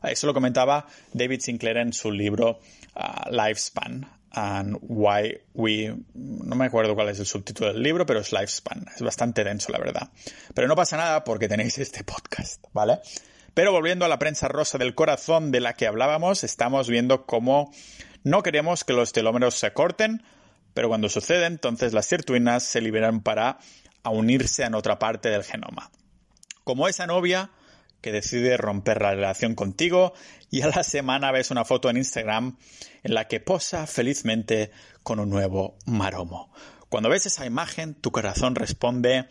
Eso 0.03 0.27
lo 0.27 0.35
comentaba 0.35 0.87
David 1.13 1.41
Sinclair 1.41 1.79
en 1.79 1.93
su 1.93 2.11
libro 2.11 2.61
uh, 2.97 3.31
Lifespan 3.31 4.07
and 4.33 4.77
Why 4.83 5.41
We... 5.55 5.95
No 6.15 6.57
me 6.57 6.67
acuerdo 6.67 6.95
cuál 6.95 7.09
es 7.09 7.21
el 7.21 7.27
subtítulo 7.27 7.73
del 7.73 7.83
libro, 7.83 8.05
pero 8.07 8.21
es 8.21 8.33
Lifespan. 8.33 8.87
Es 8.95 9.03
bastante 9.03 9.45
denso, 9.45 9.73
la 9.73 9.79
verdad. 9.79 10.11
Pero 10.55 10.69
no 10.69 10.77
pasa 10.77 10.97
nada 10.97 11.25
porque 11.25 11.49
tenéis 11.49 11.79
este 11.79 12.05
podcast, 12.05 12.65
¿vale? 12.73 12.99
Pero 13.61 13.73
volviendo 13.73 14.07
a 14.07 14.09
la 14.09 14.19
prensa 14.19 14.49
rosa 14.49 14.79
del 14.79 14.95
corazón 14.95 15.51
de 15.51 15.61
la 15.61 15.75
que 15.75 15.87
hablábamos, 15.87 16.45
estamos 16.45 16.89
viendo 16.89 17.27
cómo 17.27 17.71
no 18.25 18.43
queremos 18.43 18.85
que 18.85 18.95
los 18.95 19.13
telómeros 19.13 19.55
se 19.55 19.75
corten, 19.75 20.23
pero 20.73 20.89
cuando 20.89 21.11
sucede, 21.11 21.45
entonces 21.45 21.93
las 21.93 22.07
sirtuinas 22.07 22.63
se 22.63 22.81
liberan 22.81 23.21
para 23.21 23.59
unirse 24.03 24.63
en 24.63 24.75
otra 24.75 24.99
parte 24.99 25.29
del 25.29 25.45
genoma. 25.45 25.91
Como 26.65 26.89
esa 26.89 27.07
novia 27.07 27.51
que 28.01 28.13
decide 28.13 28.57
romper 28.57 29.03
la 29.03 29.11
relación 29.11 29.55
contigo 29.55 30.15
y 30.51 30.63
a 30.63 30.69
la 30.69 30.83
semana 30.83 31.31
ves 31.31 31.51
una 31.51 31.67
foto 31.67 31.91
en 31.91 31.99
Instagram 31.99 32.57
en 33.03 33.13
la 33.13 33.29
que 33.29 33.41
posa 33.41 33.87
felizmente 33.87 34.71
con 35.03 35.21
un 35.21 35.29
nuevo 35.29 35.77
maromo. 35.85 36.51
Cuando 36.89 37.11
ves 37.11 37.27
esa 37.27 37.45
imagen, 37.45 37.93
tu 37.93 38.11
corazón 38.11 38.55
responde 38.55 39.29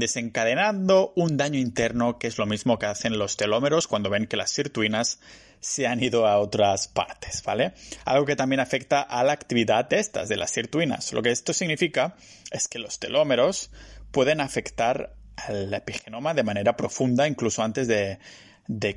desencadenando 0.00 1.12
un 1.14 1.36
daño 1.36 1.58
interno 1.58 2.18
que 2.18 2.26
es 2.26 2.38
lo 2.38 2.46
mismo 2.46 2.78
que 2.78 2.86
hacen 2.86 3.18
los 3.18 3.36
telómeros 3.36 3.86
cuando 3.86 4.10
ven 4.10 4.26
que 4.26 4.36
las 4.36 4.50
sirtuinas 4.50 5.20
se 5.60 5.86
han 5.86 6.02
ido 6.02 6.26
a 6.26 6.38
otras 6.38 6.88
partes, 6.88 7.42
¿vale? 7.44 7.74
Algo 8.04 8.26
que 8.26 8.34
también 8.34 8.60
afecta 8.60 9.02
a 9.02 9.22
la 9.22 9.32
actividad 9.32 9.88
de 9.88 10.00
estas, 10.00 10.28
de 10.28 10.36
las 10.36 10.50
sirtuinas. 10.50 11.12
Lo 11.12 11.22
que 11.22 11.30
esto 11.30 11.52
significa 11.52 12.16
es 12.50 12.66
que 12.66 12.78
los 12.78 12.98
telómeros 12.98 13.70
pueden 14.10 14.40
afectar 14.40 15.14
al 15.36 15.72
epigenoma 15.72 16.34
de 16.34 16.42
manera 16.42 16.76
profunda, 16.76 17.28
incluso 17.28 17.62
antes 17.62 17.86
de, 17.86 18.18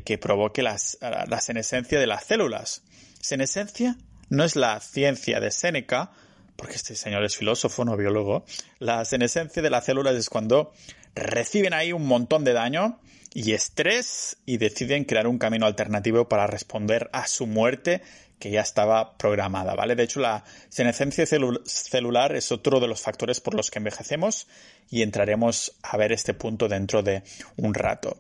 que 0.03 0.17
provoque 0.17 0.63
la 0.63 0.77
senescencia 0.77 2.00
de 2.00 2.07
las 2.07 2.24
células. 2.25 2.81
Senescencia 3.22 3.98
no 4.29 4.43
es 4.43 4.55
la 4.55 4.79
ciencia 4.79 5.39
de 5.39 5.51
Séneca, 5.51 6.12
porque 6.55 6.75
este 6.75 6.95
señor 6.95 7.24
es 7.24 7.38
filósofo, 7.38 7.86
no 7.86 7.98
biólogo. 7.98 8.45
La 8.79 9.03
senescencia 9.05 9.62
de 9.62 9.69
las 9.69 9.86
células 9.86 10.15
es 10.15 10.29
cuando 10.29 10.72
reciben 11.15 11.74
ahí 11.74 11.93
un 11.93 12.05
montón 12.07 12.43
de 12.43 12.53
daño 12.53 13.00
y 13.33 13.53
estrés 13.53 14.38
y 14.45 14.57
deciden 14.57 15.05
crear 15.05 15.27
un 15.27 15.39
camino 15.39 15.65
alternativo 15.65 16.29
para 16.29 16.48
responder 16.48 17.10
a 17.13 17.27
su 17.27 17.48
muerte 17.48 18.01
que 18.39 18.51
ya 18.51 18.62
estaba 18.62 19.17
programada, 19.17 19.74
¿vale? 19.74 19.95
De 19.95 20.03
hecho, 20.03 20.19
la 20.19 20.43
senescencia 20.69 21.25
celular 21.25 22.36
es 22.36 22.51
otro 22.51 22.79
de 22.79 22.88
los 22.88 23.01
factores 23.01 23.39
por 23.39 23.53
los 23.53 23.72
que 23.72 23.79
envejecemos 23.79 24.48
y 24.89 25.01
entraremos 25.01 25.77
a 25.81 25.98
ver 25.98 26.12
este 26.12 26.33
punto 26.33 26.67
dentro 26.67 27.01
de 27.03 27.24
un 27.55 27.74
rato. 27.74 28.17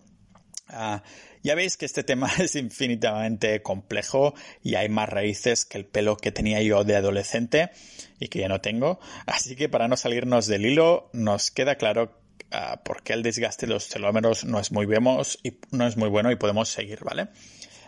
Ah, 0.67 1.03
ya 1.43 1.55
veis 1.55 1.77
que 1.77 1.85
este 1.85 2.03
tema 2.03 2.29
es 2.39 2.55
infinitamente 2.55 3.61
complejo 3.61 4.33
y 4.61 4.75
hay 4.75 4.89
más 4.89 5.09
raíces 5.09 5.65
que 5.65 5.77
el 5.77 5.85
pelo 5.85 6.17
que 6.17 6.31
tenía 6.31 6.61
yo 6.61 6.83
de 6.83 6.95
adolescente 6.95 7.71
y 8.19 8.29
que 8.29 8.39
ya 8.39 8.47
no 8.47 8.61
tengo. 8.61 8.99
Así 9.25 9.55
que 9.55 9.69
para 9.69 9.87
no 9.87 9.97
salirnos 9.97 10.47
del 10.47 10.65
hilo, 10.65 11.09
nos 11.13 11.51
queda 11.51 11.75
claro 11.75 12.17
uh, 12.53 12.81
por 12.83 13.03
qué 13.03 13.13
el 13.13 13.23
desgaste 13.23 13.65
de 13.65 13.73
los 13.73 13.89
telómeros 13.89 14.45
no 14.45 14.59
es 14.59 14.71
muy 14.71 14.85
vemos 14.85 15.39
y 15.43 15.59
no 15.71 15.85
es 15.85 15.97
muy 15.97 16.09
bueno 16.09 16.31
y 16.31 16.35
podemos 16.37 16.69
seguir, 16.69 17.03
¿vale? 17.03 17.27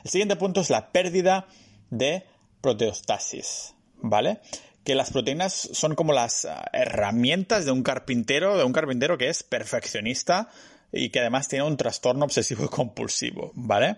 El 0.03 0.11
siguiente 0.11 0.35
punto 0.35 0.61
es 0.61 0.69
la 0.69 0.91
pérdida 0.91 1.47
de 1.89 2.25
proteostasis, 2.61 3.73
¿vale? 3.97 4.39
Que 4.83 4.95
las 4.95 5.11
proteínas 5.11 5.53
son 5.53 5.95
como 5.95 6.13
las 6.13 6.45
ah, 6.45 6.65
herramientas 6.73 7.65
de 7.65 7.71
un 7.71 7.81
carpintero, 7.81 8.57
de 8.57 8.63
un 8.63 8.73
carpintero 8.73 9.17
que 9.17 9.29
es 9.29 9.43
perfeccionista 9.43 10.49
y 10.95 11.09
que 11.09 11.19
además 11.19 11.47
tiene 11.47 11.65
un 11.65 11.77
trastorno 11.77 12.25
obsesivo 12.25 12.69
compulsivo, 12.69 13.51
¿vale? 13.55 13.97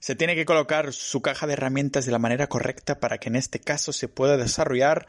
se 0.00 0.16
tiene 0.16 0.34
que 0.34 0.44
colocar 0.44 0.92
su 0.92 1.22
caja 1.22 1.46
de 1.46 1.54
herramientas 1.54 2.04
de 2.04 2.12
la 2.12 2.18
manera 2.18 2.46
correcta 2.46 3.00
para 3.00 3.16
que 3.16 3.30
en 3.30 3.36
este 3.36 3.58
caso 3.58 3.94
se 3.94 4.06
pueda 4.06 4.36
desarrollar 4.36 5.06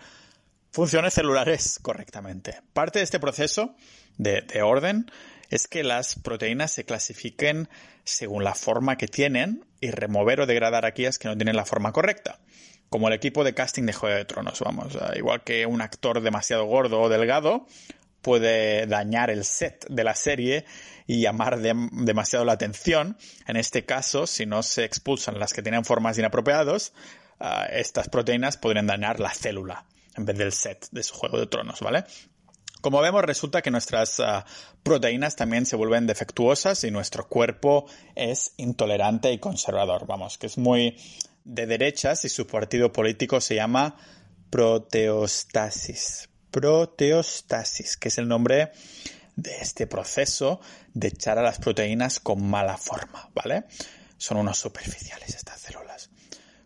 funciones 0.72 1.16
celulares 1.16 1.80
correctamente. 1.82 2.62
Parte 2.72 3.00
de 3.00 3.04
este 3.04 3.20
proceso 3.20 3.76
de, 4.18 4.42
de 4.42 4.62
orden 4.62 5.12
es 5.50 5.68
que 5.68 5.84
las 5.84 6.16
proteínas 6.16 6.72
se 6.72 6.86
clasifiquen 6.86 7.68
según 8.06 8.46
la 8.46 8.56
forma 8.56 8.98
que 8.98 9.08
tienen 9.08 9.66
y 9.82 9.92
remover 9.92 10.42
o 10.42 10.46
degradar 10.46 10.86
aquellas 10.86 11.20
que 11.20 11.28
no 11.28 11.36
tienen 11.36 11.58
la 11.58 11.66
forma 11.66 11.92
correcta. 11.92 12.40
Como 12.90 13.08
el 13.08 13.14
equipo 13.14 13.44
de 13.44 13.54
casting 13.54 13.84
de 13.84 13.94
Juego 13.94 14.16
de 14.16 14.26
Tronos, 14.26 14.60
vamos. 14.62 14.98
Igual 15.16 15.44
que 15.44 15.66
un 15.66 15.82
actor 15.82 16.22
demasiado 16.22 16.66
gordo 16.66 17.02
o 17.02 17.10
delgado 17.10 17.68
puede 18.22 18.86
dañar 18.88 19.30
el 19.30 19.46
set 19.46 19.86
de 19.90 20.04
la 20.04 20.16
serie 20.16 20.66
y 21.08 21.22
llamar 21.22 21.60
demasiado 21.60 22.46
la 22.46 22.54
atención. 22.54 23.18
En 23.48 23.58
este 23.58 23.86
caso, 23.86 24.28
si 24.28 24.46
no 24.46 24.64
se 24.64 24.84
expulsan 24.84 25.40
las 25.40 25.54
que 25.54 25.62
tienen 25.62 25.86
formas 25.86 26.18
inapropiadas, 26.18 26.94
ah, 27.40 27.66
estas 27.72 28.10
proteínas 28.10 28.58
podrían 28.58 28.88
dañar 28.88 29.20
la 29.20 29.34
célula 29.34 29.86
en 30.16 30.26
vez 30.26 30.38
del 30.38 30.52
set 30.52 30.88
de 30.92 31.04
su 31.04 31.16
juego 31.16 31.40
de 31.40 31.48
tronos, 31.48 31.80
¿vale? 31.80 32.04
Como 32.82 33.02
vemos, 33.02 33.24
resulta 33.24 33.62
que 33.62 33.72
nuestras 33.72 34.20
ah, 34.20 34.46
proteínas 34.84 35.36
también 35.36 35.66
se 35.66 35.76
vuelven 35.76 36.08
defectuosas 36.08 36.84
y 36.84 36.92
nuestro 36.92 37.28
cuerpo 37.28 37.86
es 38.16 38.54
intolerante 38.58 39.32
y 39.34 39.40
conservador. 39.40 40.08
Vamos, 40.08 40.38
que 40.38 40.48
es 40.48 40.58
muy 40.58 40.96
de 41.44 41.66
derechas 41.66 42.24
y 42.26 42.30
su 42.30 42.48
partido 42.48 42.94
político 42.94 43.42
se 43.42 43.56
llama 43.56 43.98
proteostasis. 44.50 46.30
Proteostasis, 46.52 47.98
que 47.98 48.10
es 48.10 48.18
el 48.18 48.28
nombre 48.28 48.72
de 49.36 49.58
este 49.62 49.88
proceso 49.88 50.60
de 50.94 51.10
echar 51.10 51.38
a 51.38 51.44
las 51.44 51.60
proteínas 51.60 52.20
con 52.20 52.44
mala 52.44 52.78
forma, 52.78 53.30
¿vale? 53.34 53.66
Son 54.18 54.38
unos 54.38 54.58
superficiales 54.58 55.36
estas 55.36 55.62
células 55.62 56.10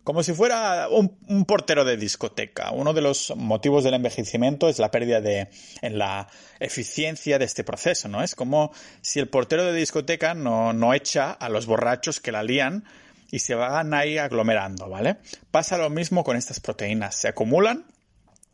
como 0.04 0.22
si 0.22 0.34
fuera 0.34 0.90
un, 0.90 1.46
portero 1.46 1.86
de 1.86 1.98
discoteca. 1.98 2.72
Uno 2.72 2.94
de 2.94 3.02
los 3.02 3.34
motivos 3.36 3.84
del 3.84 3.94
envejecimiento 3.94 4.68
es 4.68 4.80
la 4.80 4.92
pérdida 4.92 5.22
de 5.22 5.48
en 5.82 5.98
la 5.98 6.28
eficiencia 6.60 7.40
de 7.40 7.46
este 7.46 7.64
proceso, 7.64 8.08
¿no? 8.10 8.22
Es 8.22 8.36
como 8.36 8.74
si 9.02 9.20
el 9.20 9.30
portero 9.30 9.66
de 9.66 9.74
discoteca 9.74 10.34
no, 10.34 10.74
no 10.74 10.94
echa 10.94 11.32
a 11.32 11.50
los 11.50 11.66
borrachos 11.66 12.20
que 12.20 12.32
la 12.32 12.44
lían 12.44 12.84
y 13.32 13.40
se 13.40 13.56
van 13.56 13.94
ahí 13.94 14.18
aglomerando, 14.18 14.90
¿vale? 14.90 15.18
Pasa 15.52 15.78
lo 15.78 15.90
mismo 15.90 16.24
con 16.24 16.36
estas 16.36 16.60
proteínas, 16.60 17.16
se 17.16 17.30
acumulan 17.30 17.86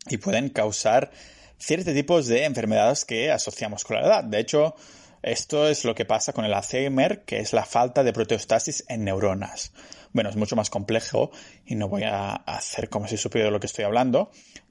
y 0.08 0.18
pueden 0.18 0.48
causar 0.48 1.10
ciertos 1.58 1.94
tipos 1.94 2.26
de 2.26 2.44
enfermedades 2.44 3.04
que 3.04 3.30
asociamos 3.30 3.84
con 3.84 3.96
la 3.96 4.06
edad. 4.06 4.24
De 4.24 4.40
hecho, 4.40 4.74
esto 5.22 5.68
es 5.68 5.84
lo 5.84 5.94
que 5.94 6.06
pasa 6.06 6.32
con 6.32 6.44
el 6.44 6.54
Alzheimer, 6.54 7.24
que 7.24 7.40
es 7.40 7.52
la 7.52 7.64
falta 7.64 8.02
de 8.02 8.12
proteostasis 8.12 8.84
en 8.88 9.04
neuronas. 9.04 9.72
Bueno, 10.12 10.30
es 10.30 10.36
mucho 10.36 10.56
más 10.56 10.70
complejo 10.70 11.30
y 11.66 11.74
no 11.74 11.88
voy 11.88 12.04
a 12.04 12.34
hacer 12.34 12.88
como 12.88 13.06
si 13.06 13.16
supiera 13.16 13.46
de 13.46 13.52
lo 13.52 13.60
que 13.60 13.66
estoy 13.66 13.84
hablando, 13.84 14.30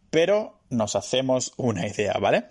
pero 0.09 0.59
nos 0.69 0.95
hacemos 0.95 1.53
una 1.57 1.87
idea, 1.87 2.13
¿vale? 2.19 2.45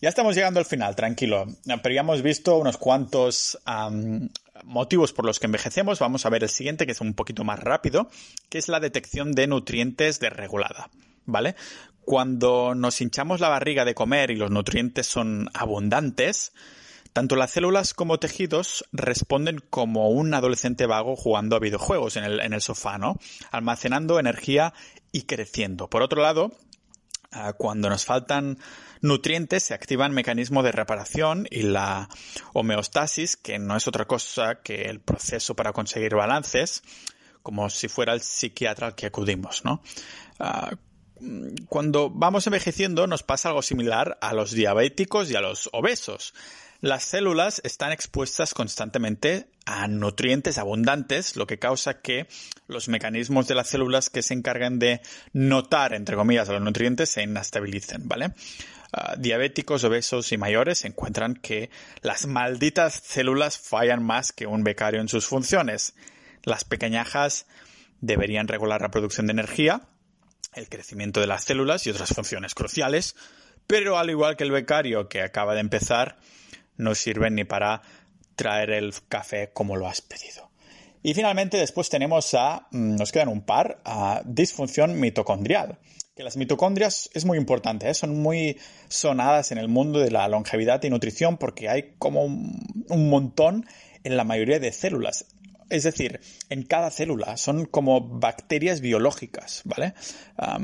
Ya 0.00 0.08
estamos 0.08 0.36
llegando 0.36 0.60
al 0.60 0.66
final, 0.66 0.94
tranquilo. 0.94 1.46
Pero 1.64 1.94
ya 1.94 2.00
hemos 2.00 2.22
visto 2.22 2.56
unos 2.58 2.76
cuantos 2.76 3.58
motivos 4.64 5.12
por 5.12 5.24
los 5.24 5.40
que 5.40 5.46
envejecemos. 5.46 5.98
Vamos 5.98 6.26
a 6.26 6.30
ver 6.30 6.42
el 6.42 6.48
siguiente, 6.48 6.86
que 6.86 6.92
es 6.92 7.00
un 7.00 7.14
poquito 7.14 7.44
más 7.44 7.58
rápido, 7.60 8.08
que 8.48 8.58
es 8.58 8.68
la 8.68 8.80
detección 8.80 9.32
de 9.32 9.46
nutrientes 9.46 10.20
desregulada. 10.20 10.90
¿Vale? 11.30 11.56
Cuando 12.08 12.74
nos 12.74 13.02
hinchamos 13.02 13.38
la 13.38 13.50
barriga 13.50 13.84
de 13.84 13.94
comer 13.94 14.30
y 14.30 14.36
los 14.36 14.50
nutrientes 14.50 15.06
son 15.06 15.50
abundantes, 15.52 16.54
tanto 17.12 17.36
las 17.36 17.50
células 17.50 17.92
como 17.92 18.18
tejidos 18.18 18.86
responden 18.92 19.62
como 19.68 20.08
un 20.08 20.32
adolescente 20.32 20.86
vago 20.86 21.16
jugando 21.16 21.54
a 21.54 21.58
videojuegos 21.58 22.16
en 22.16 22.24
el, 22.24 22.62
sofá, 22.62 22.96
¿no? 22.96 23.18
Almacenando 23.50 24.18
energía 24.18 24.72
y 25.12 25.24
creciendo. 25.24 25.90
Por 25.90 26.00
otro 26.00 26.22
lado, 26.22 26.52
ah, 27.30 27.52
cuando 27.52 27.90
nos 27.90 28.06
faltan 28.06 28.56
nutrientes 29.02 29.64
se 29.64 29.74
activan 29.74 30.14
mecanismos 30.14 30.64
de 30.64 30.72
reparación 30.72 31.46
y 31.50 31.60
la 31.60 32.08
homeostasis, 32.54 33.36
que 33.36 33.58
no 33.58 33.76
es 33.76 33.86
otra 33.86 34.06
cosa 34.06 34.62
que 34.62 34.86
el 34.86 35.00
proceso 35.00 35.54
para 35.54 35.74
conseguir 35.74 36.14
balances, 36.14 36.82
como 37.42 37.68
si 37.68 37.86
fuera 37.88 38.14
el 38.14 38.22
psiquiatra 38.22 38.86
al 38.86 38.94
que 38.94 39.04
acudimos, 39.04 39.62
¿no? 39.62 39.82
Ah, 40.38 40.70
cuando 41.68 42.10
vamos 42.10 42.46
envejeciendo 42.46 43.06
nos 43.06 43.22
pasa 43.22 43.48
algo 43.48 43.62
similar 43.62 44.18
a 44.20 44.32
los 44.34 44.52
diabéticos 44.52 45.30
y 45.30 45.36
a 45.36 45.40
los 45.40 45.68
obesos. 45.72 46.34
Las 46.80 47.02
células 47.02 47.60
están 47.64 47.90
expuestas 47.90 48.54
constantemente 48.54 49.48
a 49.66 49.88
nutrientes 49.88 50.58
abundantes, 50.58 51.34
lo 51.34 51.46
que 51.46 51.58
causa 51.58 52.00
que 52.00 52.28
los 52.68 52.88
mecanismos 52.88 53.48
de 53.48 53.56
las 53.56 53.68
células 53.68 54.10
que 54.10 54.22
se 54.22 54.34
encargan 54.34 54.78
de 54.78 55.00
notar, 55.32 55.92
entre 55.92 56.14
comillas, 56.14 56.48
a 56.48 56.52
los 56.52 56.62
nutrientes 56.62 57.10
se 57.10 57.24
inestabilicen, 57.24 58.06
¿vale? 58.06 58.32
Ah, 58.92 59.16
diabéticos, 59.18 59.82
obesos 59.82 60.30
y 60.30 60.38
mayores 60.38 60.84
encuentran 60.84 61.34
que 61.34 61.68
las 62.00 62.26
malditas 62.26 62.94
células 62.94 63.58
fallan 63.58 64.02
más 64.02 64.32
que 64.32 64.46
un 64.46 64.62
becario 64.62 65.00
en 65.00 65.08
sus 65.08 65.26
funciones. 65.26 65.94
Las 66.44 66.64
pequeñajas 66.64 67.46
deberían 68.00 68.46
regular 68.46 68.80
la 68.80 68.90
producción 68.90 69.26
de 69.26 69.32
energía, 69.32 69.82
el 70.54 70.68
crecimiento 70.68 71.20
de 71.20 71.26
las 71.26 71.44
células 71.44 71.86
y 71.86 71.90
otras 71.90 72.14
funciones 72.14 72.54
cruciales, 72.54 73.16
pero 73.66 73.98
al 73.98 74.10
igual 74.10 74.36
que 74.36 74.44
el 74.44 74.50
becario 74.50 75.08
que 75.08 75.22
acaba 75.22 75.54
de 75.54 75.60
empezar, 75.60 76.18
no 76.76 76.94
sirven 76.94 77.34
ni 77.34 77.44
para 77.44 77.82
traer 78.36 78.70
el 78.70 78.94
café 79.08 79.50
como 79.52 79.76
lo 79.76 79.88
has 79.88 80.00
pedido. 80.00 80.48
Y 81.02 81.14
finalmente 81.14 81.56
después 81.56 81.88
tenemos 81.88 82.34
a, 82.34 82.68
mm, 82.70 82.96
nos 82.96 83.12
quedan 83.12 83.28
un 83.28 83.42
par, 83.42 83.80
a 83.84 84.22
disfunción 84.24 84.98
mitocondrial. 84.98 85.78
Que 86.16 86.24
las 86.24 86.36
mitocondrias 86.36 87.10
es 87.14 87.24
muy 87.24 87.38
importante, 87.38 87.88
¿eh? 87.88 87.94
son 87.94 88.20
muy 88.20 88.58
sonadas 88.88 89.52
en 89.52 89.58
el 89.58 89.68
mundo 89.68 90.00
de 90.00 90.10
la 90.10 90.26
longevidad 90.26 90.82
y 90.82 90.90
nutrición 90.90 91.36
porque 91.36 91.68
hay 91.68 91.94
como 91.98 92.24
un, 92.24 93.08
montón 93.08 93.66
en 94.02 94.16
la 94.16 94.24
mayoría 94.24 94.58
de 94.58 94.72
células. 94.72 95.26
Es 95.70 95.82
decir, 95.82 96.20
en 96.48 96.62
cada 96.62 96.90
célula 96.90 97.36
son 97.36 97.66
como 97.66 98.00
bacterias 98.00 98.80
biológicas, 98.80 99.62
¿vale? 99.64 99.94
Ah, 100.36 100.58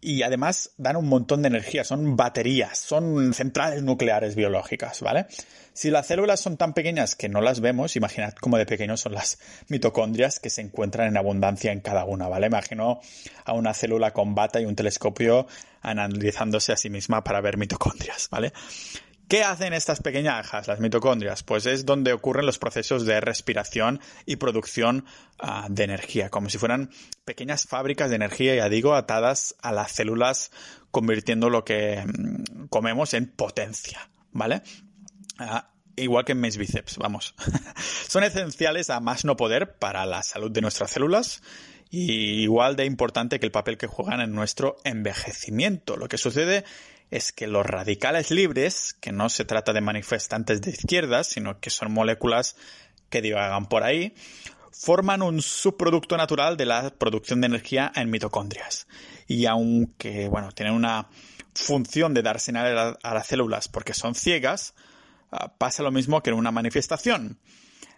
y 0.00 0.22
además 0.22 0.72
dan 0.78 0.96
un 0.96 1.08
montón 1.08 1.42
de 1.42 1.48
energía, 1.48 1.84
son 1.84 2.16
baterías, 2.16 2.78
son 2.78 3.34
centrales 3.34 3.82
nucleares 3.82 4.34
biológicas, 4.34 5.00
¿vale? 5.02 5.26
Si 5.74 5.90
las 5.90 6.06
células 6.06 6.40
son 6.40 6.56
tan 6.56 6.72
pequeñas 6.72 7.14
que 7.14 7.28
no 7.28 7.40
las 7.42 7.60
vemos, 7.60 7.96
imaginad 7.96 8.34
cómo 8.40 8.56
de 8.56 8.66
pequeños 8.66 9.00
son 9.00 9.12
las 9.12 9.38
mitocondrias 9.68 10.40
que 10.40 10.50
se 10.50 10.62
encuentran 10.62 11.08
en 11.08 11.16
abundancia 11.16 11.72
en 11.72 11.80
cada 11.80 12.04
una, 12.04 12.28
¿vale? 12.28 12.46
Imagino 12.46 13.00
a 13.44 13.52
una 13.52 13.74
célula 13.74 14.12
con 14.12 14.34
bata 14.34 14.60
y 14.60 14.64
un 14.64 14.74
telescopio 14.74 15.46
analizándose 15.82 16.72
a 16.72 16.76
sí 16.76 16.88
misma 16.88 17.22
para 17.22 17.40
ver 17.40 17.58
mitocondrias, 17.58 18.28
¿vale? 18.30 18.52
¿Qué 19.30 19.44
hacen 19.44 19.72
estas 19.74 20.02
pequeñas 20.02 20.50
las 20.66 20.80
mitocondrias? 20.80 21.44
Pues 21.44 21.64
es 21.66 21.86
donde 21.86 22.12
ocurren 22.12 22.46
los 22.46 22.58
procesos 22.58 23.06
de 23.06 23.20
respiración 23.20 24.00
y 24.26 24.34
producción 24.34 25.04
ah, 25.38 25.68
de 25.70 25.84
energía, 25.84 26.30
como 26.30 26.48
si 26.48 26.58
fueran 26.58 26.90
pequeñas 27.24 27.64
fábricas 27.64 28.10
de 28.10 28.16
energía, 28.16 28.56
ya 28.56 28.68
digo, 28.68 28.96
atadas 28.96 29.54
a 29.62 29.70
las 29.70 29.92
células, 29.92 30.50
convirtiendo 30.90 31.48
lo 31.48 31.64
que 31.64 32.04
mm, 32.04 32.66
comemos 32.70 33.14
en 33.14 33.30
potencia, 33.30 34.10
¿vale? 34.32 34.62
Ah, 35.38 35.70
igual 35.94 36.24
que 36.24 36.32
en 36.32 36.40
mis 36.40 36.56
bíceps, 36.56 36.96
vamos. 36.96 37.36
Son 38.08 38.24
esenciales 38.24 38.90
a 38.90 38.98
más 38.98 39.24
no 39.24 39.36
poder 39.36 39.76
para 39.76 40.06
la 40.06 40.24
salud 40.24 40.50
de 40.50 40.60
nuestras 40.60 40.90
células 40.90 41.40
y 41.90 42.42
igual 42.42 42.76
de 42.76 42.84
importante 42.84 43.40
que 43.40 43.46
el 43.46 43.52
papel 43.52 43.76
que 43.76 43.88
juegan 43.88 44.20
en 44.20 44.32
nuestro 44.32 44.76
envejecimiento. 44.84 45.96
Lo 45.96 46.08
que 46.08 46.18
sucede 46.18 46.64
es 47.10 47.32
que 47.32 47.48
los 47.48 47.66
radicales 47.66 48.30
libres, 48.30 48.94
que 49.00 49.10
no 49.10 49.28
se 49.28 49.44
trata 49.44 49.72
de 49.72 49.80
manifestantes 49.80 50.60
de 50.60 50.70
izquierdas, 50.70 51.26
sino 51.26 51.58
que 51.58 51.70
son 51.70 51.92
moléculas 51.92 52.56
que 53.08 53.20
divagan 53.20 53.66
por 53.66 53.82
ahí, 53.82 54.14
forman 54.70 55.22
un 55.22 55.42
subproducto 55.42 56.16
natural 56.16 56.56
de 56.56 56.66
la 56.66 56.90
producción 56.90 57.40
de 57.40 57.48
energía 57.48 57.90
en 57.96 58.08
mitocondrias. 58.08 58.86
Y 59.26 59.46
aunque, 59.46 60.28
bueno, 60.28 60.52
tienen 60.52 60.74
una 60.74 61.08
función 61.54 62.14
de 62.14 62.22
dar 62.22 62.38
señal 62.38 62.96
a 63.02 63.14
las 63.14 63.26
células 63.26 63.66
porque 63.66 63.94
son 63.94 64.14
ciegas, 64.14 64.74
ah, 65.32 65.52
pasa 65.58 65.82
lo 65.82 65.90
mismo 65.90 66.22
que 66.22 66.30
en 66.30 66.36
una 66.36 66.52
manifestación. 66.52 67.38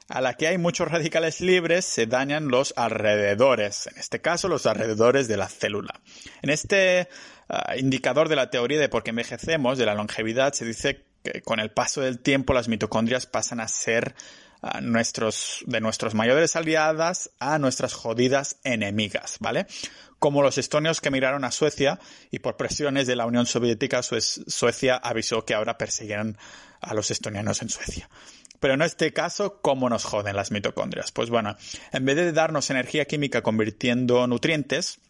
A 0.08 0.20
la 0.20 0.34
que 0.34 0.48
hay 0.48 0.58
muchos 0.58 0.88
radicales 0.90 1.40
libres 1.40 1.84
se 1.84 2.06
dañan 2.06 2.48
los 2.48 2.74
alrededores, 2.76 3.86
en 3.86 3.98
este 3.98 4.20
caso 4.20 4.48
los 4.48 4.66
alrededores 4.66 5.28
de 5.28 5.36
la 5.36 5.48
célula. 5.48 6.00
En 6.42 6.50
este 6.50 7.08
Ah, 7.54 7.76
indicador 7.76 8.30
de 8.30 8.36
la 8.36 8.48
teoría 8.48 8.80
de 8.80 8.88
por 8.88 9.02
qué 9.02 9.10
envejecemos, 9.10 9.76
de 9.76 9.84
la 9.84 9.94
longevidad, 9.94 10.54
se 10.54 10.64
dice 10.64 11.04
que 11.22 11.42
con 11.42 11.60
el 11.60 11.70
paso 11.70 12.00
del 12.00 12.18
tiempo 12.18 12.54
las 12.54 12.66
mitocondrias 12.66 13.26
pasan 13.26 13.60
a 13.60 13.68
ser 13.68 14.14
ah, 14.62 14.80
nuestros, 14.80 15.62
de 15.66 15.82
nuestros 15.82 16.14
mayores 16.14 16.56
aliadas 16.56 17.30
a 17.40 17.58
nuestras 17.58 17.92
jodidas 17.92 18.56
enemigas, 18.64 19.36
¿vale? 19.38 19.66
Como 20.18 20.40
los 20.40 20.56
estonios 20.56 21.02
que 21.02 21.08
emigraron 21.08 21.44
a 21.44 21.50
Suecia 21.50 22.00
y 22.30 22.38
por 22.38 22.56
presiones 22.56 23.06
de 23.06 23.16
la 23.16 23.26
Unión 23.26 23.44
Soviética, 23.44 24.02
Suecia 24.02 24.96
avisó 24.96 25.44
que 25.44 25.52
ahora 25.52 25.76
perseguirán 25.76 26.38
a 26.80 26.94
los 26.94 27.10
estonianos 27.10 27.60
en 27.60 27.68
Suecia. 27.68 28.08
Pero 28.62 28.74
en 28.74 28.82
este 28.82 29.12
caso, 29.12 29.60
¿cómo 29.60 29.90
nos 29.90 30.04
joden 30.04 30.36
las 30.36 30.52
mitocondrias? 30.52 31.10
Pues 31.10 31.30
bueno, 31.30 31.56
en 31.90 32.04
vez 32.04 32.14
de 32.14 32.30
darnos 32.30 32.70
energía 32.70 33.06
química 33.06 33.42
convirtiendo 33.42 34.24
nutrientes, 34.28 35.00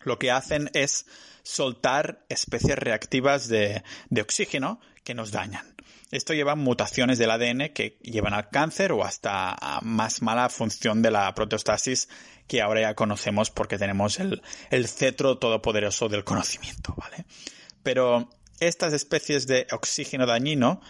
lo 0.00 0.18
que 0.18 0.30
hacen 0.30 0.70
es 0.72 1.04
soltar 1.42 2.24
especies 2.30 2.78
reactivas 2.78 3.48
de, 3.48 3.82
oxígeno 4.18 4.80
que 5.04 5.12
nos 5.12 5.30
dañan. 5.30 5.76
Esto 6.10 6.32
lleva 6.32 6.54
mutaciones 6.54 7.18
del 7.18 7.32
ADN 7.32 7.68
que 7.74 7.98
llevan 8.00 8.32
al 8.32 8.48
cáncer 8.48 8.92
o 8.92 9.04
hasta 9.04 9.50
a 9.52 9.82
más 9.82 10.22
mala 10.22 10.48
función 10.48 11.02
de 11.02 11.10
la 11.10 11.34
proteostasis 11.34 12.08
que 12.46 12.62
ahora 12.62 12.80
ya 12.80 12.94
conocemos 12.94 13.50
porque 13.50 13.76
tenemos 13.76 14.18
el, 14.20 14.40
el 14.70 14.88
cetro 14.88 15.36
todopoderoso 15.36 16.08
del 16.08 16.24
conocimiento, 16.24 16.94
¿vale? 16.96 17.26
Pero 17.82 18.30
estas 18.58 18.94
especies 18.94 19.46
de 19.46 19.66
oxígeno 19.70 20.24
dañino 20.24 20.80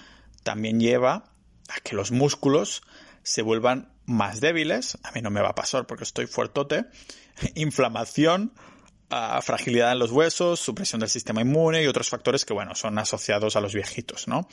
también 0.44 0.78
lleva 0.78 1.32
a 1.68 1.80
que 1.80 1.96
los 1.96 2.10
músculos 2.10 2.82
se 3.22 3.42
vuelvan 3.42 3.92
más 4.04 4.40
débiles, 4.40 4.98
a 5.02 5.10
mí 5.12 5.20
no 5.20 5.30
me 5.30 5.40
va 5.40 5.50
a 5.50 5.54
pasar 5.54 5.86
porque 5.86 6.04
estoy 6.04 6.26
fuertote, 6.26 6.86
inflamación, 7.54 8.52
fragilidad 9.42 9.92
en 9.92 9.98
los 9.98 10.10
huesos, 10.10 10.60
supresión 10.60 11.00
del 11.00 11.08
sistema 11.08 11.40
inmune 11.40 11.82
y 11.82 11.86
otros 11.86 12.08
factores 12.08 12.44
que, 12.44 12.52
bueno, 12.52 12.74
son 12.74 12.98
asociados 12.98 13.56
a 13.56 13.60
los 13.60 13.74
viejitos, 13.74 14.26
¿no? 14.26 14.48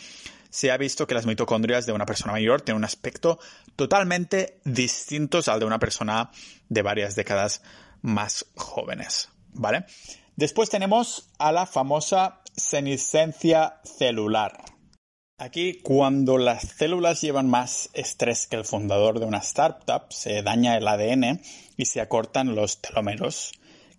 Se 0.49 0.71
ha 0.71 0.77
visto 0.77 1.07
que 1.07 1.15
las 1.15 1.25
mitocondrias 1.25 1.85
de 1.85 1.93
una 1.93 2.05
persona 2.05 2.33
mayor 2.33 2.61
tienen 2.61 2.77
un 2.77 2.85
aspecto 2.85 3.39
totalmente 3.75 4.59
distinto 4.63 5.39
al 5.47 5.59
de 5.59 5.65
una 5.65 5.79
persona 5.79 6.29
de 6.69 6.81
varias 6.83 7.15
décadas 7.15 7.63
más 8.01 8.45
jóvenes, 8.55 9.29
¿vale? 9.53 9.85
Después 10.35 10.69
tenemos 10.69 11.29
a 11.39 11.51
la 11.51 11.65
famosa 11.65 12.41
senescencia 12.55 13.79
celular. 13.83 14.72
Aquí, 15.39 15.79
cuando 15.81 16.37
las 16.37 16.61
células 16.61 17.21
llevan 17.21 17.49
más 17.49 17.89
estrés 17.93 18.45
que 18.45 18.55
el 18.55 18.65
fundador 18.65 19.19
de 19.19 19.25
una 19.25 19.39
startup, 19.39 20.03
se 20.11 20.43
daña 20.43 20.77
el 20.77 20.87
ADN 20.87 21.41
y 21.75 21.85
se 21.85 22.01
acortan 22.01 22.53
los 22.53 22.81
telómeros, 22.81 23.51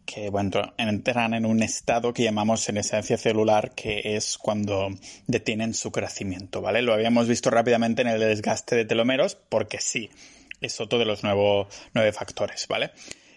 que 0.07 0.31
bueno, 0.31 0.73
entran 0.79 1.35
en 1.35 1.44
un 1.44 1.64
estado 1.64 2.14
que 2.14 2.23
llamamos 2.23 2.61
senescencia 2.61 3.18
celular, 3.18 3.73
que 3.75 4.14
es 4.14 4.38
cuando 4.38 4.90
detienen 5.27 5.75
su 5.75 5.90
crecimiento, 5.90 6.61
¿vale? 6.62 6.83
Lo 6.83 6.94
habíamos 6.94 7.27
visto 7.27 7.51
rápidamente 7.51 8.03
en 8.03 8.09
el 8.09 8.20
desgaste 8.20 8.77
de 8.77 8.85
telómeros, 8.85 9.35
porque 9.35 9.81
sí, 9.81 10.11
es 10.61 10.81
otro 10.81 11.01
de 11.01 11.05
los 11.05 11.25
nueve 11.25 12.12
factores, 12.12 12.68
¿vale? 12.68 12.92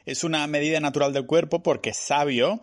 Es 0.05 0.23
una 0.23 0.45
medida 0.45 0.79
natural 0.79 1.13
del 1.13 1.25
cuerpo 1.25 1.63
porque 1.63 1.95
sabio 1.95 2.61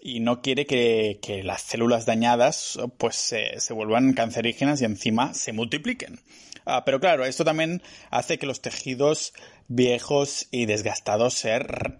y 0.00 0.20
no 0.20 0.42
quiere 0.42 0.66
que, 0.66 1.42
las 1.44 1.62
células 1.62 2.06
dañadas 2.06 2.78
pues 2.98 3.16
se, 3.16 3.72
vuelvan 3.72 4.12
cancerígenas 4.12 4.80
y 4.80 4.84
encima 4.84 5.34
se 5.34 5.52
multipliquen. 5.52 6.20
Ah, 6.64 6.84
pero 6.84 7.00
claro, 7.00 7.24
esto 7.24 7.44
también 7.44 7.82
hace 8.10 8.38
que 8.38 8.46
los 8.46 8.60
tejidos 8.60 9.32
viejos 9.68 10.48
y 10.50 10.66
desgastados 10.66 11.34
se 11.34 11.52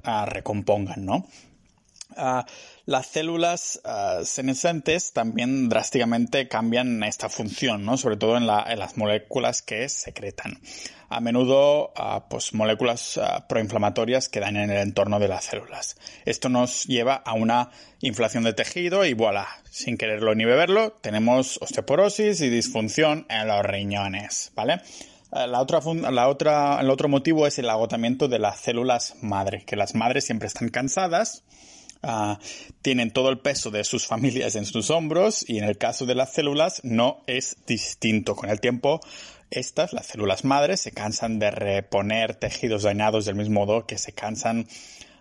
ah, 0.04 0.26
recompongan, 0.26 1.04
¿no? 1.04 1.26
Ah, 2.16 2.46
las 2.86 3.06
células 3.06 3.80
senescentes 4.24 5.12
también 5.12 5.68
drásticamente 5.68 6.48
cambian 6.48 7.02
esta 7.04 7.28
función, 7.28 7.84
¿no? 7.84 7.96
Sobre 7.96 8.16
todo 8.16 8.36
en, 8.36 8.44
en 8.44 8.78
las 8.78 8.96
moléculas 8.96 9.62
que 9.62 9.88
secretan 9.88 10.58
a 11.10 11.20
menudo 11.20 11.92
pues, 12.28 12.52
moléculas 12.54 13.20
proinflamatorias 13.48 14.28
que 14.28 14.40
dañan 14.40 14.70
el 14.70 14.78
entorno 14.78 15.18
de 15.18 15.28
las 15.28 15.44
células. 15.44 15.96
Esto 16.24 16.48
nos 16.48 16.84
lleva 16.84 17.14
a 17.14 17.34
una 17.34 17.70
inflación 18.00 18.44
de 18.44 18.52
tejido 18.52 19.04
y 19.04 19.14
voilà, 19.14 19.46
sin 19.70 19.96
quererlo 19.96 20.34
ni 20.34 20.44
beberlo, 20.44 20.92
tenemos 21.00 21.58
osteoporosis 21.62 22.40
y 22.40 22.50
disfunción 22.50 23.26
en 23.28 23.48
los 23.48 23.64
riñones, 23.64 24.52
¿vale? 24.54 24.80
La 25.30 25.60
otra, 25.60 25.80
la 26.10 26.28
otra, 26.28 26.80
el 26.80 26.88
otro 26.88 27.08
motivo 27.08 27.46
es 27.46 27.58
el 27.58 27.68
agotamiento 27.68 28.28
de 28.28 28.38
las 28.38 28.60
células 28.60 29.14
madre, 29.20 29.62
que 29.66 29.76
las 29.76 29.94
madres 29.94 30.24
siempre 30.24 30.48
están 30.48 30.70
cansadas, 30.70 31.44
ah, 32.02 32.38
tienen 32.82 33.12
todo 33.12 33.30
el 33.30 33.38
peso 33.38 33.70
de 33.70 33.84
sus 33.84 34.06
familias 34.06 34.56
en 34.56 34.66
sus 34.66 34.90
hombros 34.90 35.44
y 35.48 35.58
en 35.58 35.64
el 35.64 35.78
caso 35.78 36.06
de 36.06 36.14
las 36.14 36.32
células 36.32 36.80
no 36.84 37.22
es 37.26 37.56
distinto. 37.66 38.36
Con 38.36 38.50
el 38.50 38.60
tiempo 38.60 39.00
estas, 39.50 39.92
las 39.92 40.06
células 40.06 40.44
madres, 40.44 40.80
se 40.80 40.92
cansan 40.92 41.38
de 41.38 41.50
reponer 41.50 42.34
tejidos 42.34 42.82
dañados 42.82 43.24
del 43.24 43.36
mismo 43.36 43.60
modo 43.60 43.86
que 43.86 43.98
se 43.98 44.12
cansan 44.12 44.68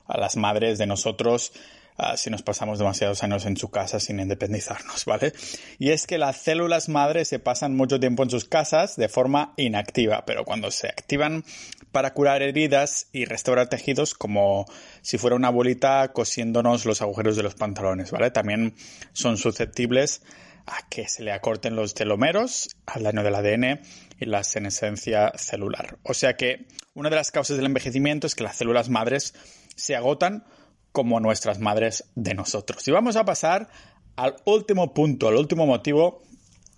a 0.05 0.17
las 0.17 0.37
madres 0.37 0.77
de 0.77 0.87
nosotros 0.87 1.53
ah, 1.97 2.15
si 2.17 2.29
nos 2.29 2.43
pasamos 2.43 2.79
demasiados 2.79 3.23
años 3.23 3.45
en 3.45 3.57
su 3.57 3.69
casa 3.69 3.99
sin 3.99 4.19
independizarnos, 4.19 5.05
¿vale? 5.05 5.33
Y 5.79 5.89
es 5.89 6.07
que 6.07 6.17
las 6.17 6.37
células 6.37 6.89
madres 6.89 7.27
se 7.27 7.39
pasan 7.39 7.75
mucho 7.75 7.99
tiempo 7.99 8.23
en 8.23 8.29
sus 8.29 8.45
casas 8.45 8.95
de 8.95 9.09
forma 9.09 9.53
inactiva, 9.57 10.25
pero 10.25 10.45
cuando 10.45 10.71
se 10.71 10.87
activan 10.87 11.43
para 11.91 12.13
curar 12.13 12.41
heridas 12.41 13.07
y 13.11 13.25
restaurar 13.25 13.69
tejidos 13.69 14.13
como 14.13 14.65
si 15.01 15.17
fuera 15.17 15.35
una 15.35 15.49
bolita 15.49 16.11
cosiéndonos 16.13 16.85
los 16.85 17.01
agujeros 17.01 17.35
de 17.35 17.43
los 17.43 17.55
pantalones, 17.55 18.11
¿vale? 18.11 18.31
También 18.31 18.75
son 19.13 19.37
susceptibles 19.37 20.21
a 20.67 20.87
que 20.89 21.07
se 21.07 21.23
le 21.23 21.31
acorten 21.31 21.75
los 21.75 21.93
telómeros 21.93 22.69
al 22.85 23.03
daño 23.03 23.23
del 23.23 23.35
ADN 23.35 23.81
y 24.19 24.25
la 24.25 24.43
senescencia 24.43 25.31
celular. 25.35 25.97
O 26.03 26.13
sea 26.13 26.35
que 26.35 26.67
una 26.93 27.09
de 27.09 27.15
las 27.15 27.31
causas 27.31 27.57
del 27.57 27.65
envejecimiento 27.65 28.27
es 28.27 28.35
que 28.35 28.43
las 28.43 28.57
células 28.57 28.89
madres 28.89 29.33
se 29.75 29.95
agotan 29.95 30.43
como 30.91 31.19
nuestras 31.19 31.59
madres 31.59 32.05
de 32.15 32.33
nosotros. 32.33 32.87
Y 32.87 32.91
vamos 32.91 33.15
a 33.15 33.25
pasar 33.25 33.69
al 34.15 34.35
último 34.45 34.93
punto, 34.93 35.27
al 35.27 35.35
último 35.35 35.65
motivo 35.65 36.23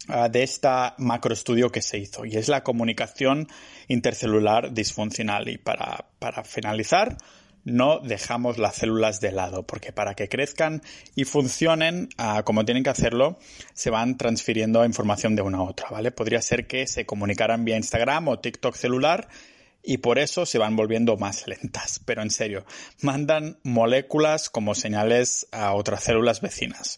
ah, 0.08 0.30
de 0.30 0.44
esta 0.44 0.96
macroestudio 0.98 1.72
que 1.72 1.82
se 1.82 1.98
hizo 1.98 2.26
y 2.26 2.36
es 2.36 2.50
la 2.50 2.64
comunicación 2.64 3.48
intercelular 3.88 4.74
disfuncional. 4.74 5.48
Y 5.48 5.58
para, 5.58 6.06
para 6.20 6.44
finalizar, 6.44 7.18
no 7.64 8.00
dejamos 8.00 8.58
las 8.58 8.76
células 8.76 9.22
de 9.22 9.32
lado, 9.32 9.64
porque 9.64 9.92
para 9.92 10.16
que 10.16 10.30
crezcan 10.30 10.82
y 11.16 11.26
funcionen 11.26 12.10
ah, 12.18 12.44
como 12.44 12.66
tienen 12.66 12.84
que 12.84 12.90
hacerlo, 12.90 13.38
se 13.74 13.90
van 13.90 14.18
transfiriendo 14.18 14.84
información 14.86 15.36
de 15.36 15.42
una 15.42 15.60
a 15.60 15.64
otra, 15.64 15.90
¿vale? 15.90 16.12
Podría 16.12 16.42
ser 16.42 16.68
que 16.68 16.88
se 16.88 17.06
comunicaran 17.06 17.66
vía 17.66 17.78
Instagram 17.78 18.28
o 18.28 18.40
TikTok 18.40 18.76
celular 18.76 19.28
y 19.84 19.98
por 19.98 20.20
eso 20.20 20.46
se 20.46 20.58
van 20.58 20.76
volviendo 20.76 21.18
más 21.18 21.48
lentas. 21.48 22.02
Pero 22.06 22.22
en 22.22 22.32
serio, 22.32 22.66
mandan 23.02 23.60
moléculas 23.64 24.50
como 24.50 24.76
señales 24.76 25.48
a 25.52 25.74
otras 25.74 26.04
células 26.04 26.42
vecinas. 26.42 26.98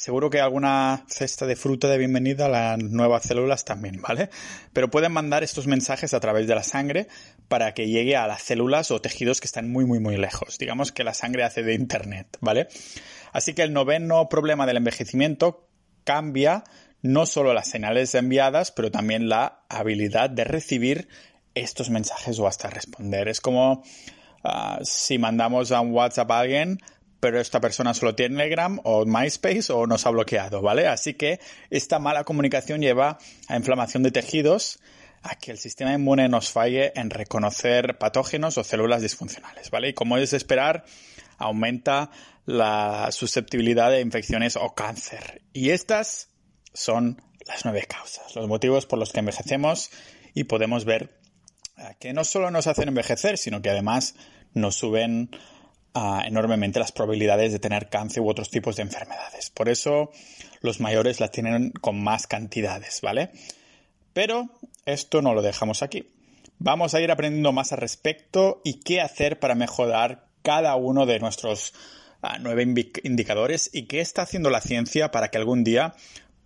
Seguro 0.00 0.30
que 0.30 0.40
alguna 0.40 1.04
cesta 1.08 1.44
de 1.44 1.56
fruta 1.56 1.86
de 1.86 1.98
bienvenida 1.98 2.46
a 2.46 2.48
las 2.48 2.78
nuevas 2.78 3.24
células 3.24 3.66
también, 3.66 4.00
¿vale? 4.00 4.30
Pero 4.72 4.90
pueden 4.90 5.12
mandar 5.12 5.44
estos 5.44 5.66
mensajes 5.66 6.14
a 6.14 6.20
través 6.20 6.46
de 6.46 6.54
la 6.54 6.62
sangre 6.62 7.06
para 7.48 7.74
que 7.74 7.86
llegue 7.86 8.16
a 8.16 8.26
las 8.26 8.40
células 8.40 8.90
o 8.92 9.02
tejidos 9.02 9.42
que 9.42 9.46
están 9.46 9.70
muy, 9.70 9.84
muy, 9.84 9.98
muy 9.98 10.16
lejos. 10.16 10.56
Digamos 10.56 10.90
que 10.90 11.04
la 11.04 11.12
sangre 11.12 11.44
hace 11.44 11.62
de 11.62 11.74
Internet, 11.74 12.38
¿vale? 12.40 12.68
Así 13.32 13.52
que 13.52 13.60
el 13.60 13.74
noveno 13.74 14.30
problema 14.30 14.64
del 14.64 14.78
envejecimiento 14.78 15.68
cambia 16.04 16.64
no 17.02 17.26
solo 17.26 17.52
las 17.52 17.68
señales 17.68 18.14
enviadas, 18.14 18.72
pero 18.72 18.90
también 18.90 19.28
la 19.28 19.64
habilidad 19.68 20.30
de 20.30 20.44
recibir 20.44 21.08
estos 21.60 21.90
mensajes 21.90 22.38
o 22.38 22.46
hasta 22.46 22.68
responder. 22.70 23.28
Es 23.28 23.40
como 23.40 23.82
ah, 24.44 24.78
si 24.82 25.18
mandamos 25.18 25.72
a 25.72 25.80
un 25.80 25.92
WhatsApp 25.92 26.30
a 26.30 26.40
alguien, 26.40 26.80
pero 27.20 27.38
esta 27.38 27.60
persona 27.60 27.94
solo 27.94 28.14
tiene 28.14 28.36
Telegram 28.36 28.80
o 28.84 29.04
MySpace 29.04 29.72
o 29.72 29.86
nos 29.86 30.06
ha 30.06 30.10
bloqueado, 30.10 30.62
¿vale? 30.62 30.86
Así 30.88 31.14
que 31.14 31.38
esta 31.68 31.98
mala 31.98 32.24
comunicación 32.24 32.80
lleva 32.80 33.18
a 33.48 33.56
inflamación 33.56 34.02
de 34.02 34.10
tejidos, 34.10 34.80
a 35.22 35.34
que 35.34 35.50
el 35.50 35.58
sistema 35.58 35.92
inmune 35.92 36.28
nos 36.30 36.50
falle 36.50 36.92
en 36.96 37.10
reconocer 37.10 37.98
patógenos 37.98 38.56
o 38.56 38.64
células 38.64 39.02
disfuncionales, 39.02 39.70
¿vale? 39.70 39.90
Y 39.90 39.92
como 39.92 40.16
es 40.16 40.32
esperar, 40.32 40.84
aumenta 41.36 42.10
la 42.46 43.08
susceptibilidad 43.12 43.90
de 43.90 44.00
infecciones 44.00 44.56
o 44.56 44.74
cáncer. 44.74 45.42
Y 45.52 45.70
estas 45.70 46.30
son 46.72 47.20
las 47.46 47.64
nueve 47.64 47.84
causas, 47.86 48.34
los 48.34 48.48
motivos 48.48 48.86
por 48.86 48.98
los 48.98 49.12
que 49.12 49.20
envejecemos 49.20 49.90
y 50.32 50.44
podemos 50.44 50.86
ver 50.86 51.19
que 51.98 52.12
no 52.12 52.24
solo 52.24 52.50
nos 52.50 52.66
hacen 52.66 52.88
envejecer, 52.88 53.38
sino 53.38 53.62
que 53.62 53.70
además 53.70 54.14
nos 54.54 54.76
suben 54.76 55.30
ah, 55.94 56.22
enormemente 56.26 56.78
las 56.78 56.92
probabilidades 56.92 57.52
de 57.52 57.58
tener 57.58 57.88
cáncer 57.88 58.22
u 58.22 58.28
otros 58.28 58.50
tipos 58.50 58.76
de 58.76 58.82
enfermedades. 58.82 59.50
Por 59.50 59.68
eso 59.68 60.10
los 60.60 60.80
mayores 60.80 61.20
las 61.20 61.30
tienen 61.30 61.70
con 61.70 62.02
más 62.02 62.26
cantidades, 62.26 63.00
¿vale? 63.00 63.30
Pero 64.12 64.48
esto 64.86 65.22
no 65.22 65.34
lo 65.34 65.42
dejamos 65.42 65.82
aquí. 65.82 66.08
Vamos 66.58 66.94
a 66.94 67.00
ir 67.00 67.10
aprendiendo 67.10 67.52
más 67.52 67.72
al 67.72 67.78
respecto 67.78 68.60
y 68.64 68.80
qué 68.80 69.00
hacer 69.00 69.38
para 69.38 69.54
mejorar 69.54 70.26
cada 70.42 70.76
uno 70.76 71.06
de 71.06 71.18
nuestros 71.18 71.72
ah, 72.22 72.38
nueve 72.38 72.62
indicadores 73.02 73.70
y 73.72 73.86
qué 73.86 74.00
está 74.00 74.22
haciendo 74.22 74.50
la 74.50 74.60
ciencia 74.60 75.10
para 75.10 75.28
que 75.28 75.38
algún 75.38 75.64
día 75.64 75.94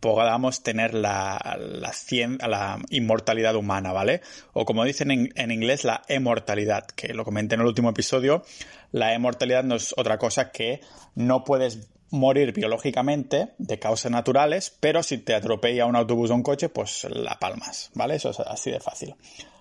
podamos 0.05 0.63
tener 0.63 0.93
la, 0.93 1.57
la, 1.59 2.79
inmortalidad 2.91 3.57
humana, 3.57 3.91
¿vale? 3.91 4.21
O 4.53 4.67
como 4.67 4.85
dicen 4.85 5.11
en, 5.11 5.33
en, 5.35 5.51
inglés, 5.51 5.83
la 5.83 6.03
emortalidad, 6.09 6.85
que 6.89 7.15
lo 7.15 7.25
comenté 7.25 7.55
en 7.55 7.63
el 7.63 7.67
último 7.69 7.89
episodio, 7.89 8.45
la 8.93 9.15
emortalidad 9.15 9.65
no 9.65 9.77
es 9.77 9.95
otra 9.97 10.19
cosa 10.19 10.51
que 10.51 10.83
no 11.15 11.43
puedes 11.43 11.89
morir 12.11 12.53
biológicamente 12.53 13.55
de 13.57 13.79
causas 13.79 14.13
naturales, 14.13 14.77
pero 14.79 15.03
si 15.03 15.17
te 15.17 15.35
atropella 15.35 15.87
un 15.87 15.97
autobús 15.97 16.31
o 16.31 16.35
un 16.35 16.43
coche, 16.43 16.69
pues 16.69 17.05
la 17.05 17.39
palmas, 17.39 17.91
¿vale? 17.95 18.17
Eso 18.17 18.29
es 18.29 18.41
así 18.41 18.71
de 18.71 18.81
fácil. 18.81 19.15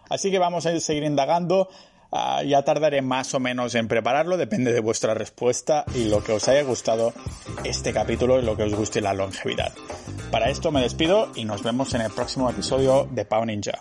Así 0.09 0.29
que 0.29 0.39
vamos 0.39 0.65
a 0.65 0.77
seguir 0.81 1.05
indagando. 1.05 1.69
Ah, 2.15 2.43
ya 2.43 2.61
tardaré 2.61 3.01
más 3.01 3.33
o 3.33 3.39
menos 3.39 3.73
en 3.73 3.87
prepararlo, 3.87 4.37
depende 4.37 4.71
de 4.71 4.79
vuestra 4.81 5.15
respuesta 5.15 5.83
y 5.95 6.05
lo 6.05 6.23
que 6.23 6.31
os 6.33 6.47
haya 6.47 6.61
gustado 6.61 7.11
este 7.63 7.91
capítulo 7.91 8.39
y 8.39 8.43
lo 8.43 8.55
que 8.55 8.63
os 8.63 8.75
guste 8.75 9.01
la 9.01 9.15
longevidad. 9.15 9.73
Para 10.29 10.49
esto 10.51 10.71
me 10.71 10.81
despido 10.81 11.29
y 11.33 11.45
nos 11.45 11.63
vemos 11.63 11.91
en 11.95 12.01
el 12.01 12.11
próximo 12.11 12.47
episodio 12.51 13.07
de 13.09 13.25
Pau 13.25 13.43
Ninja. 13.45 13.79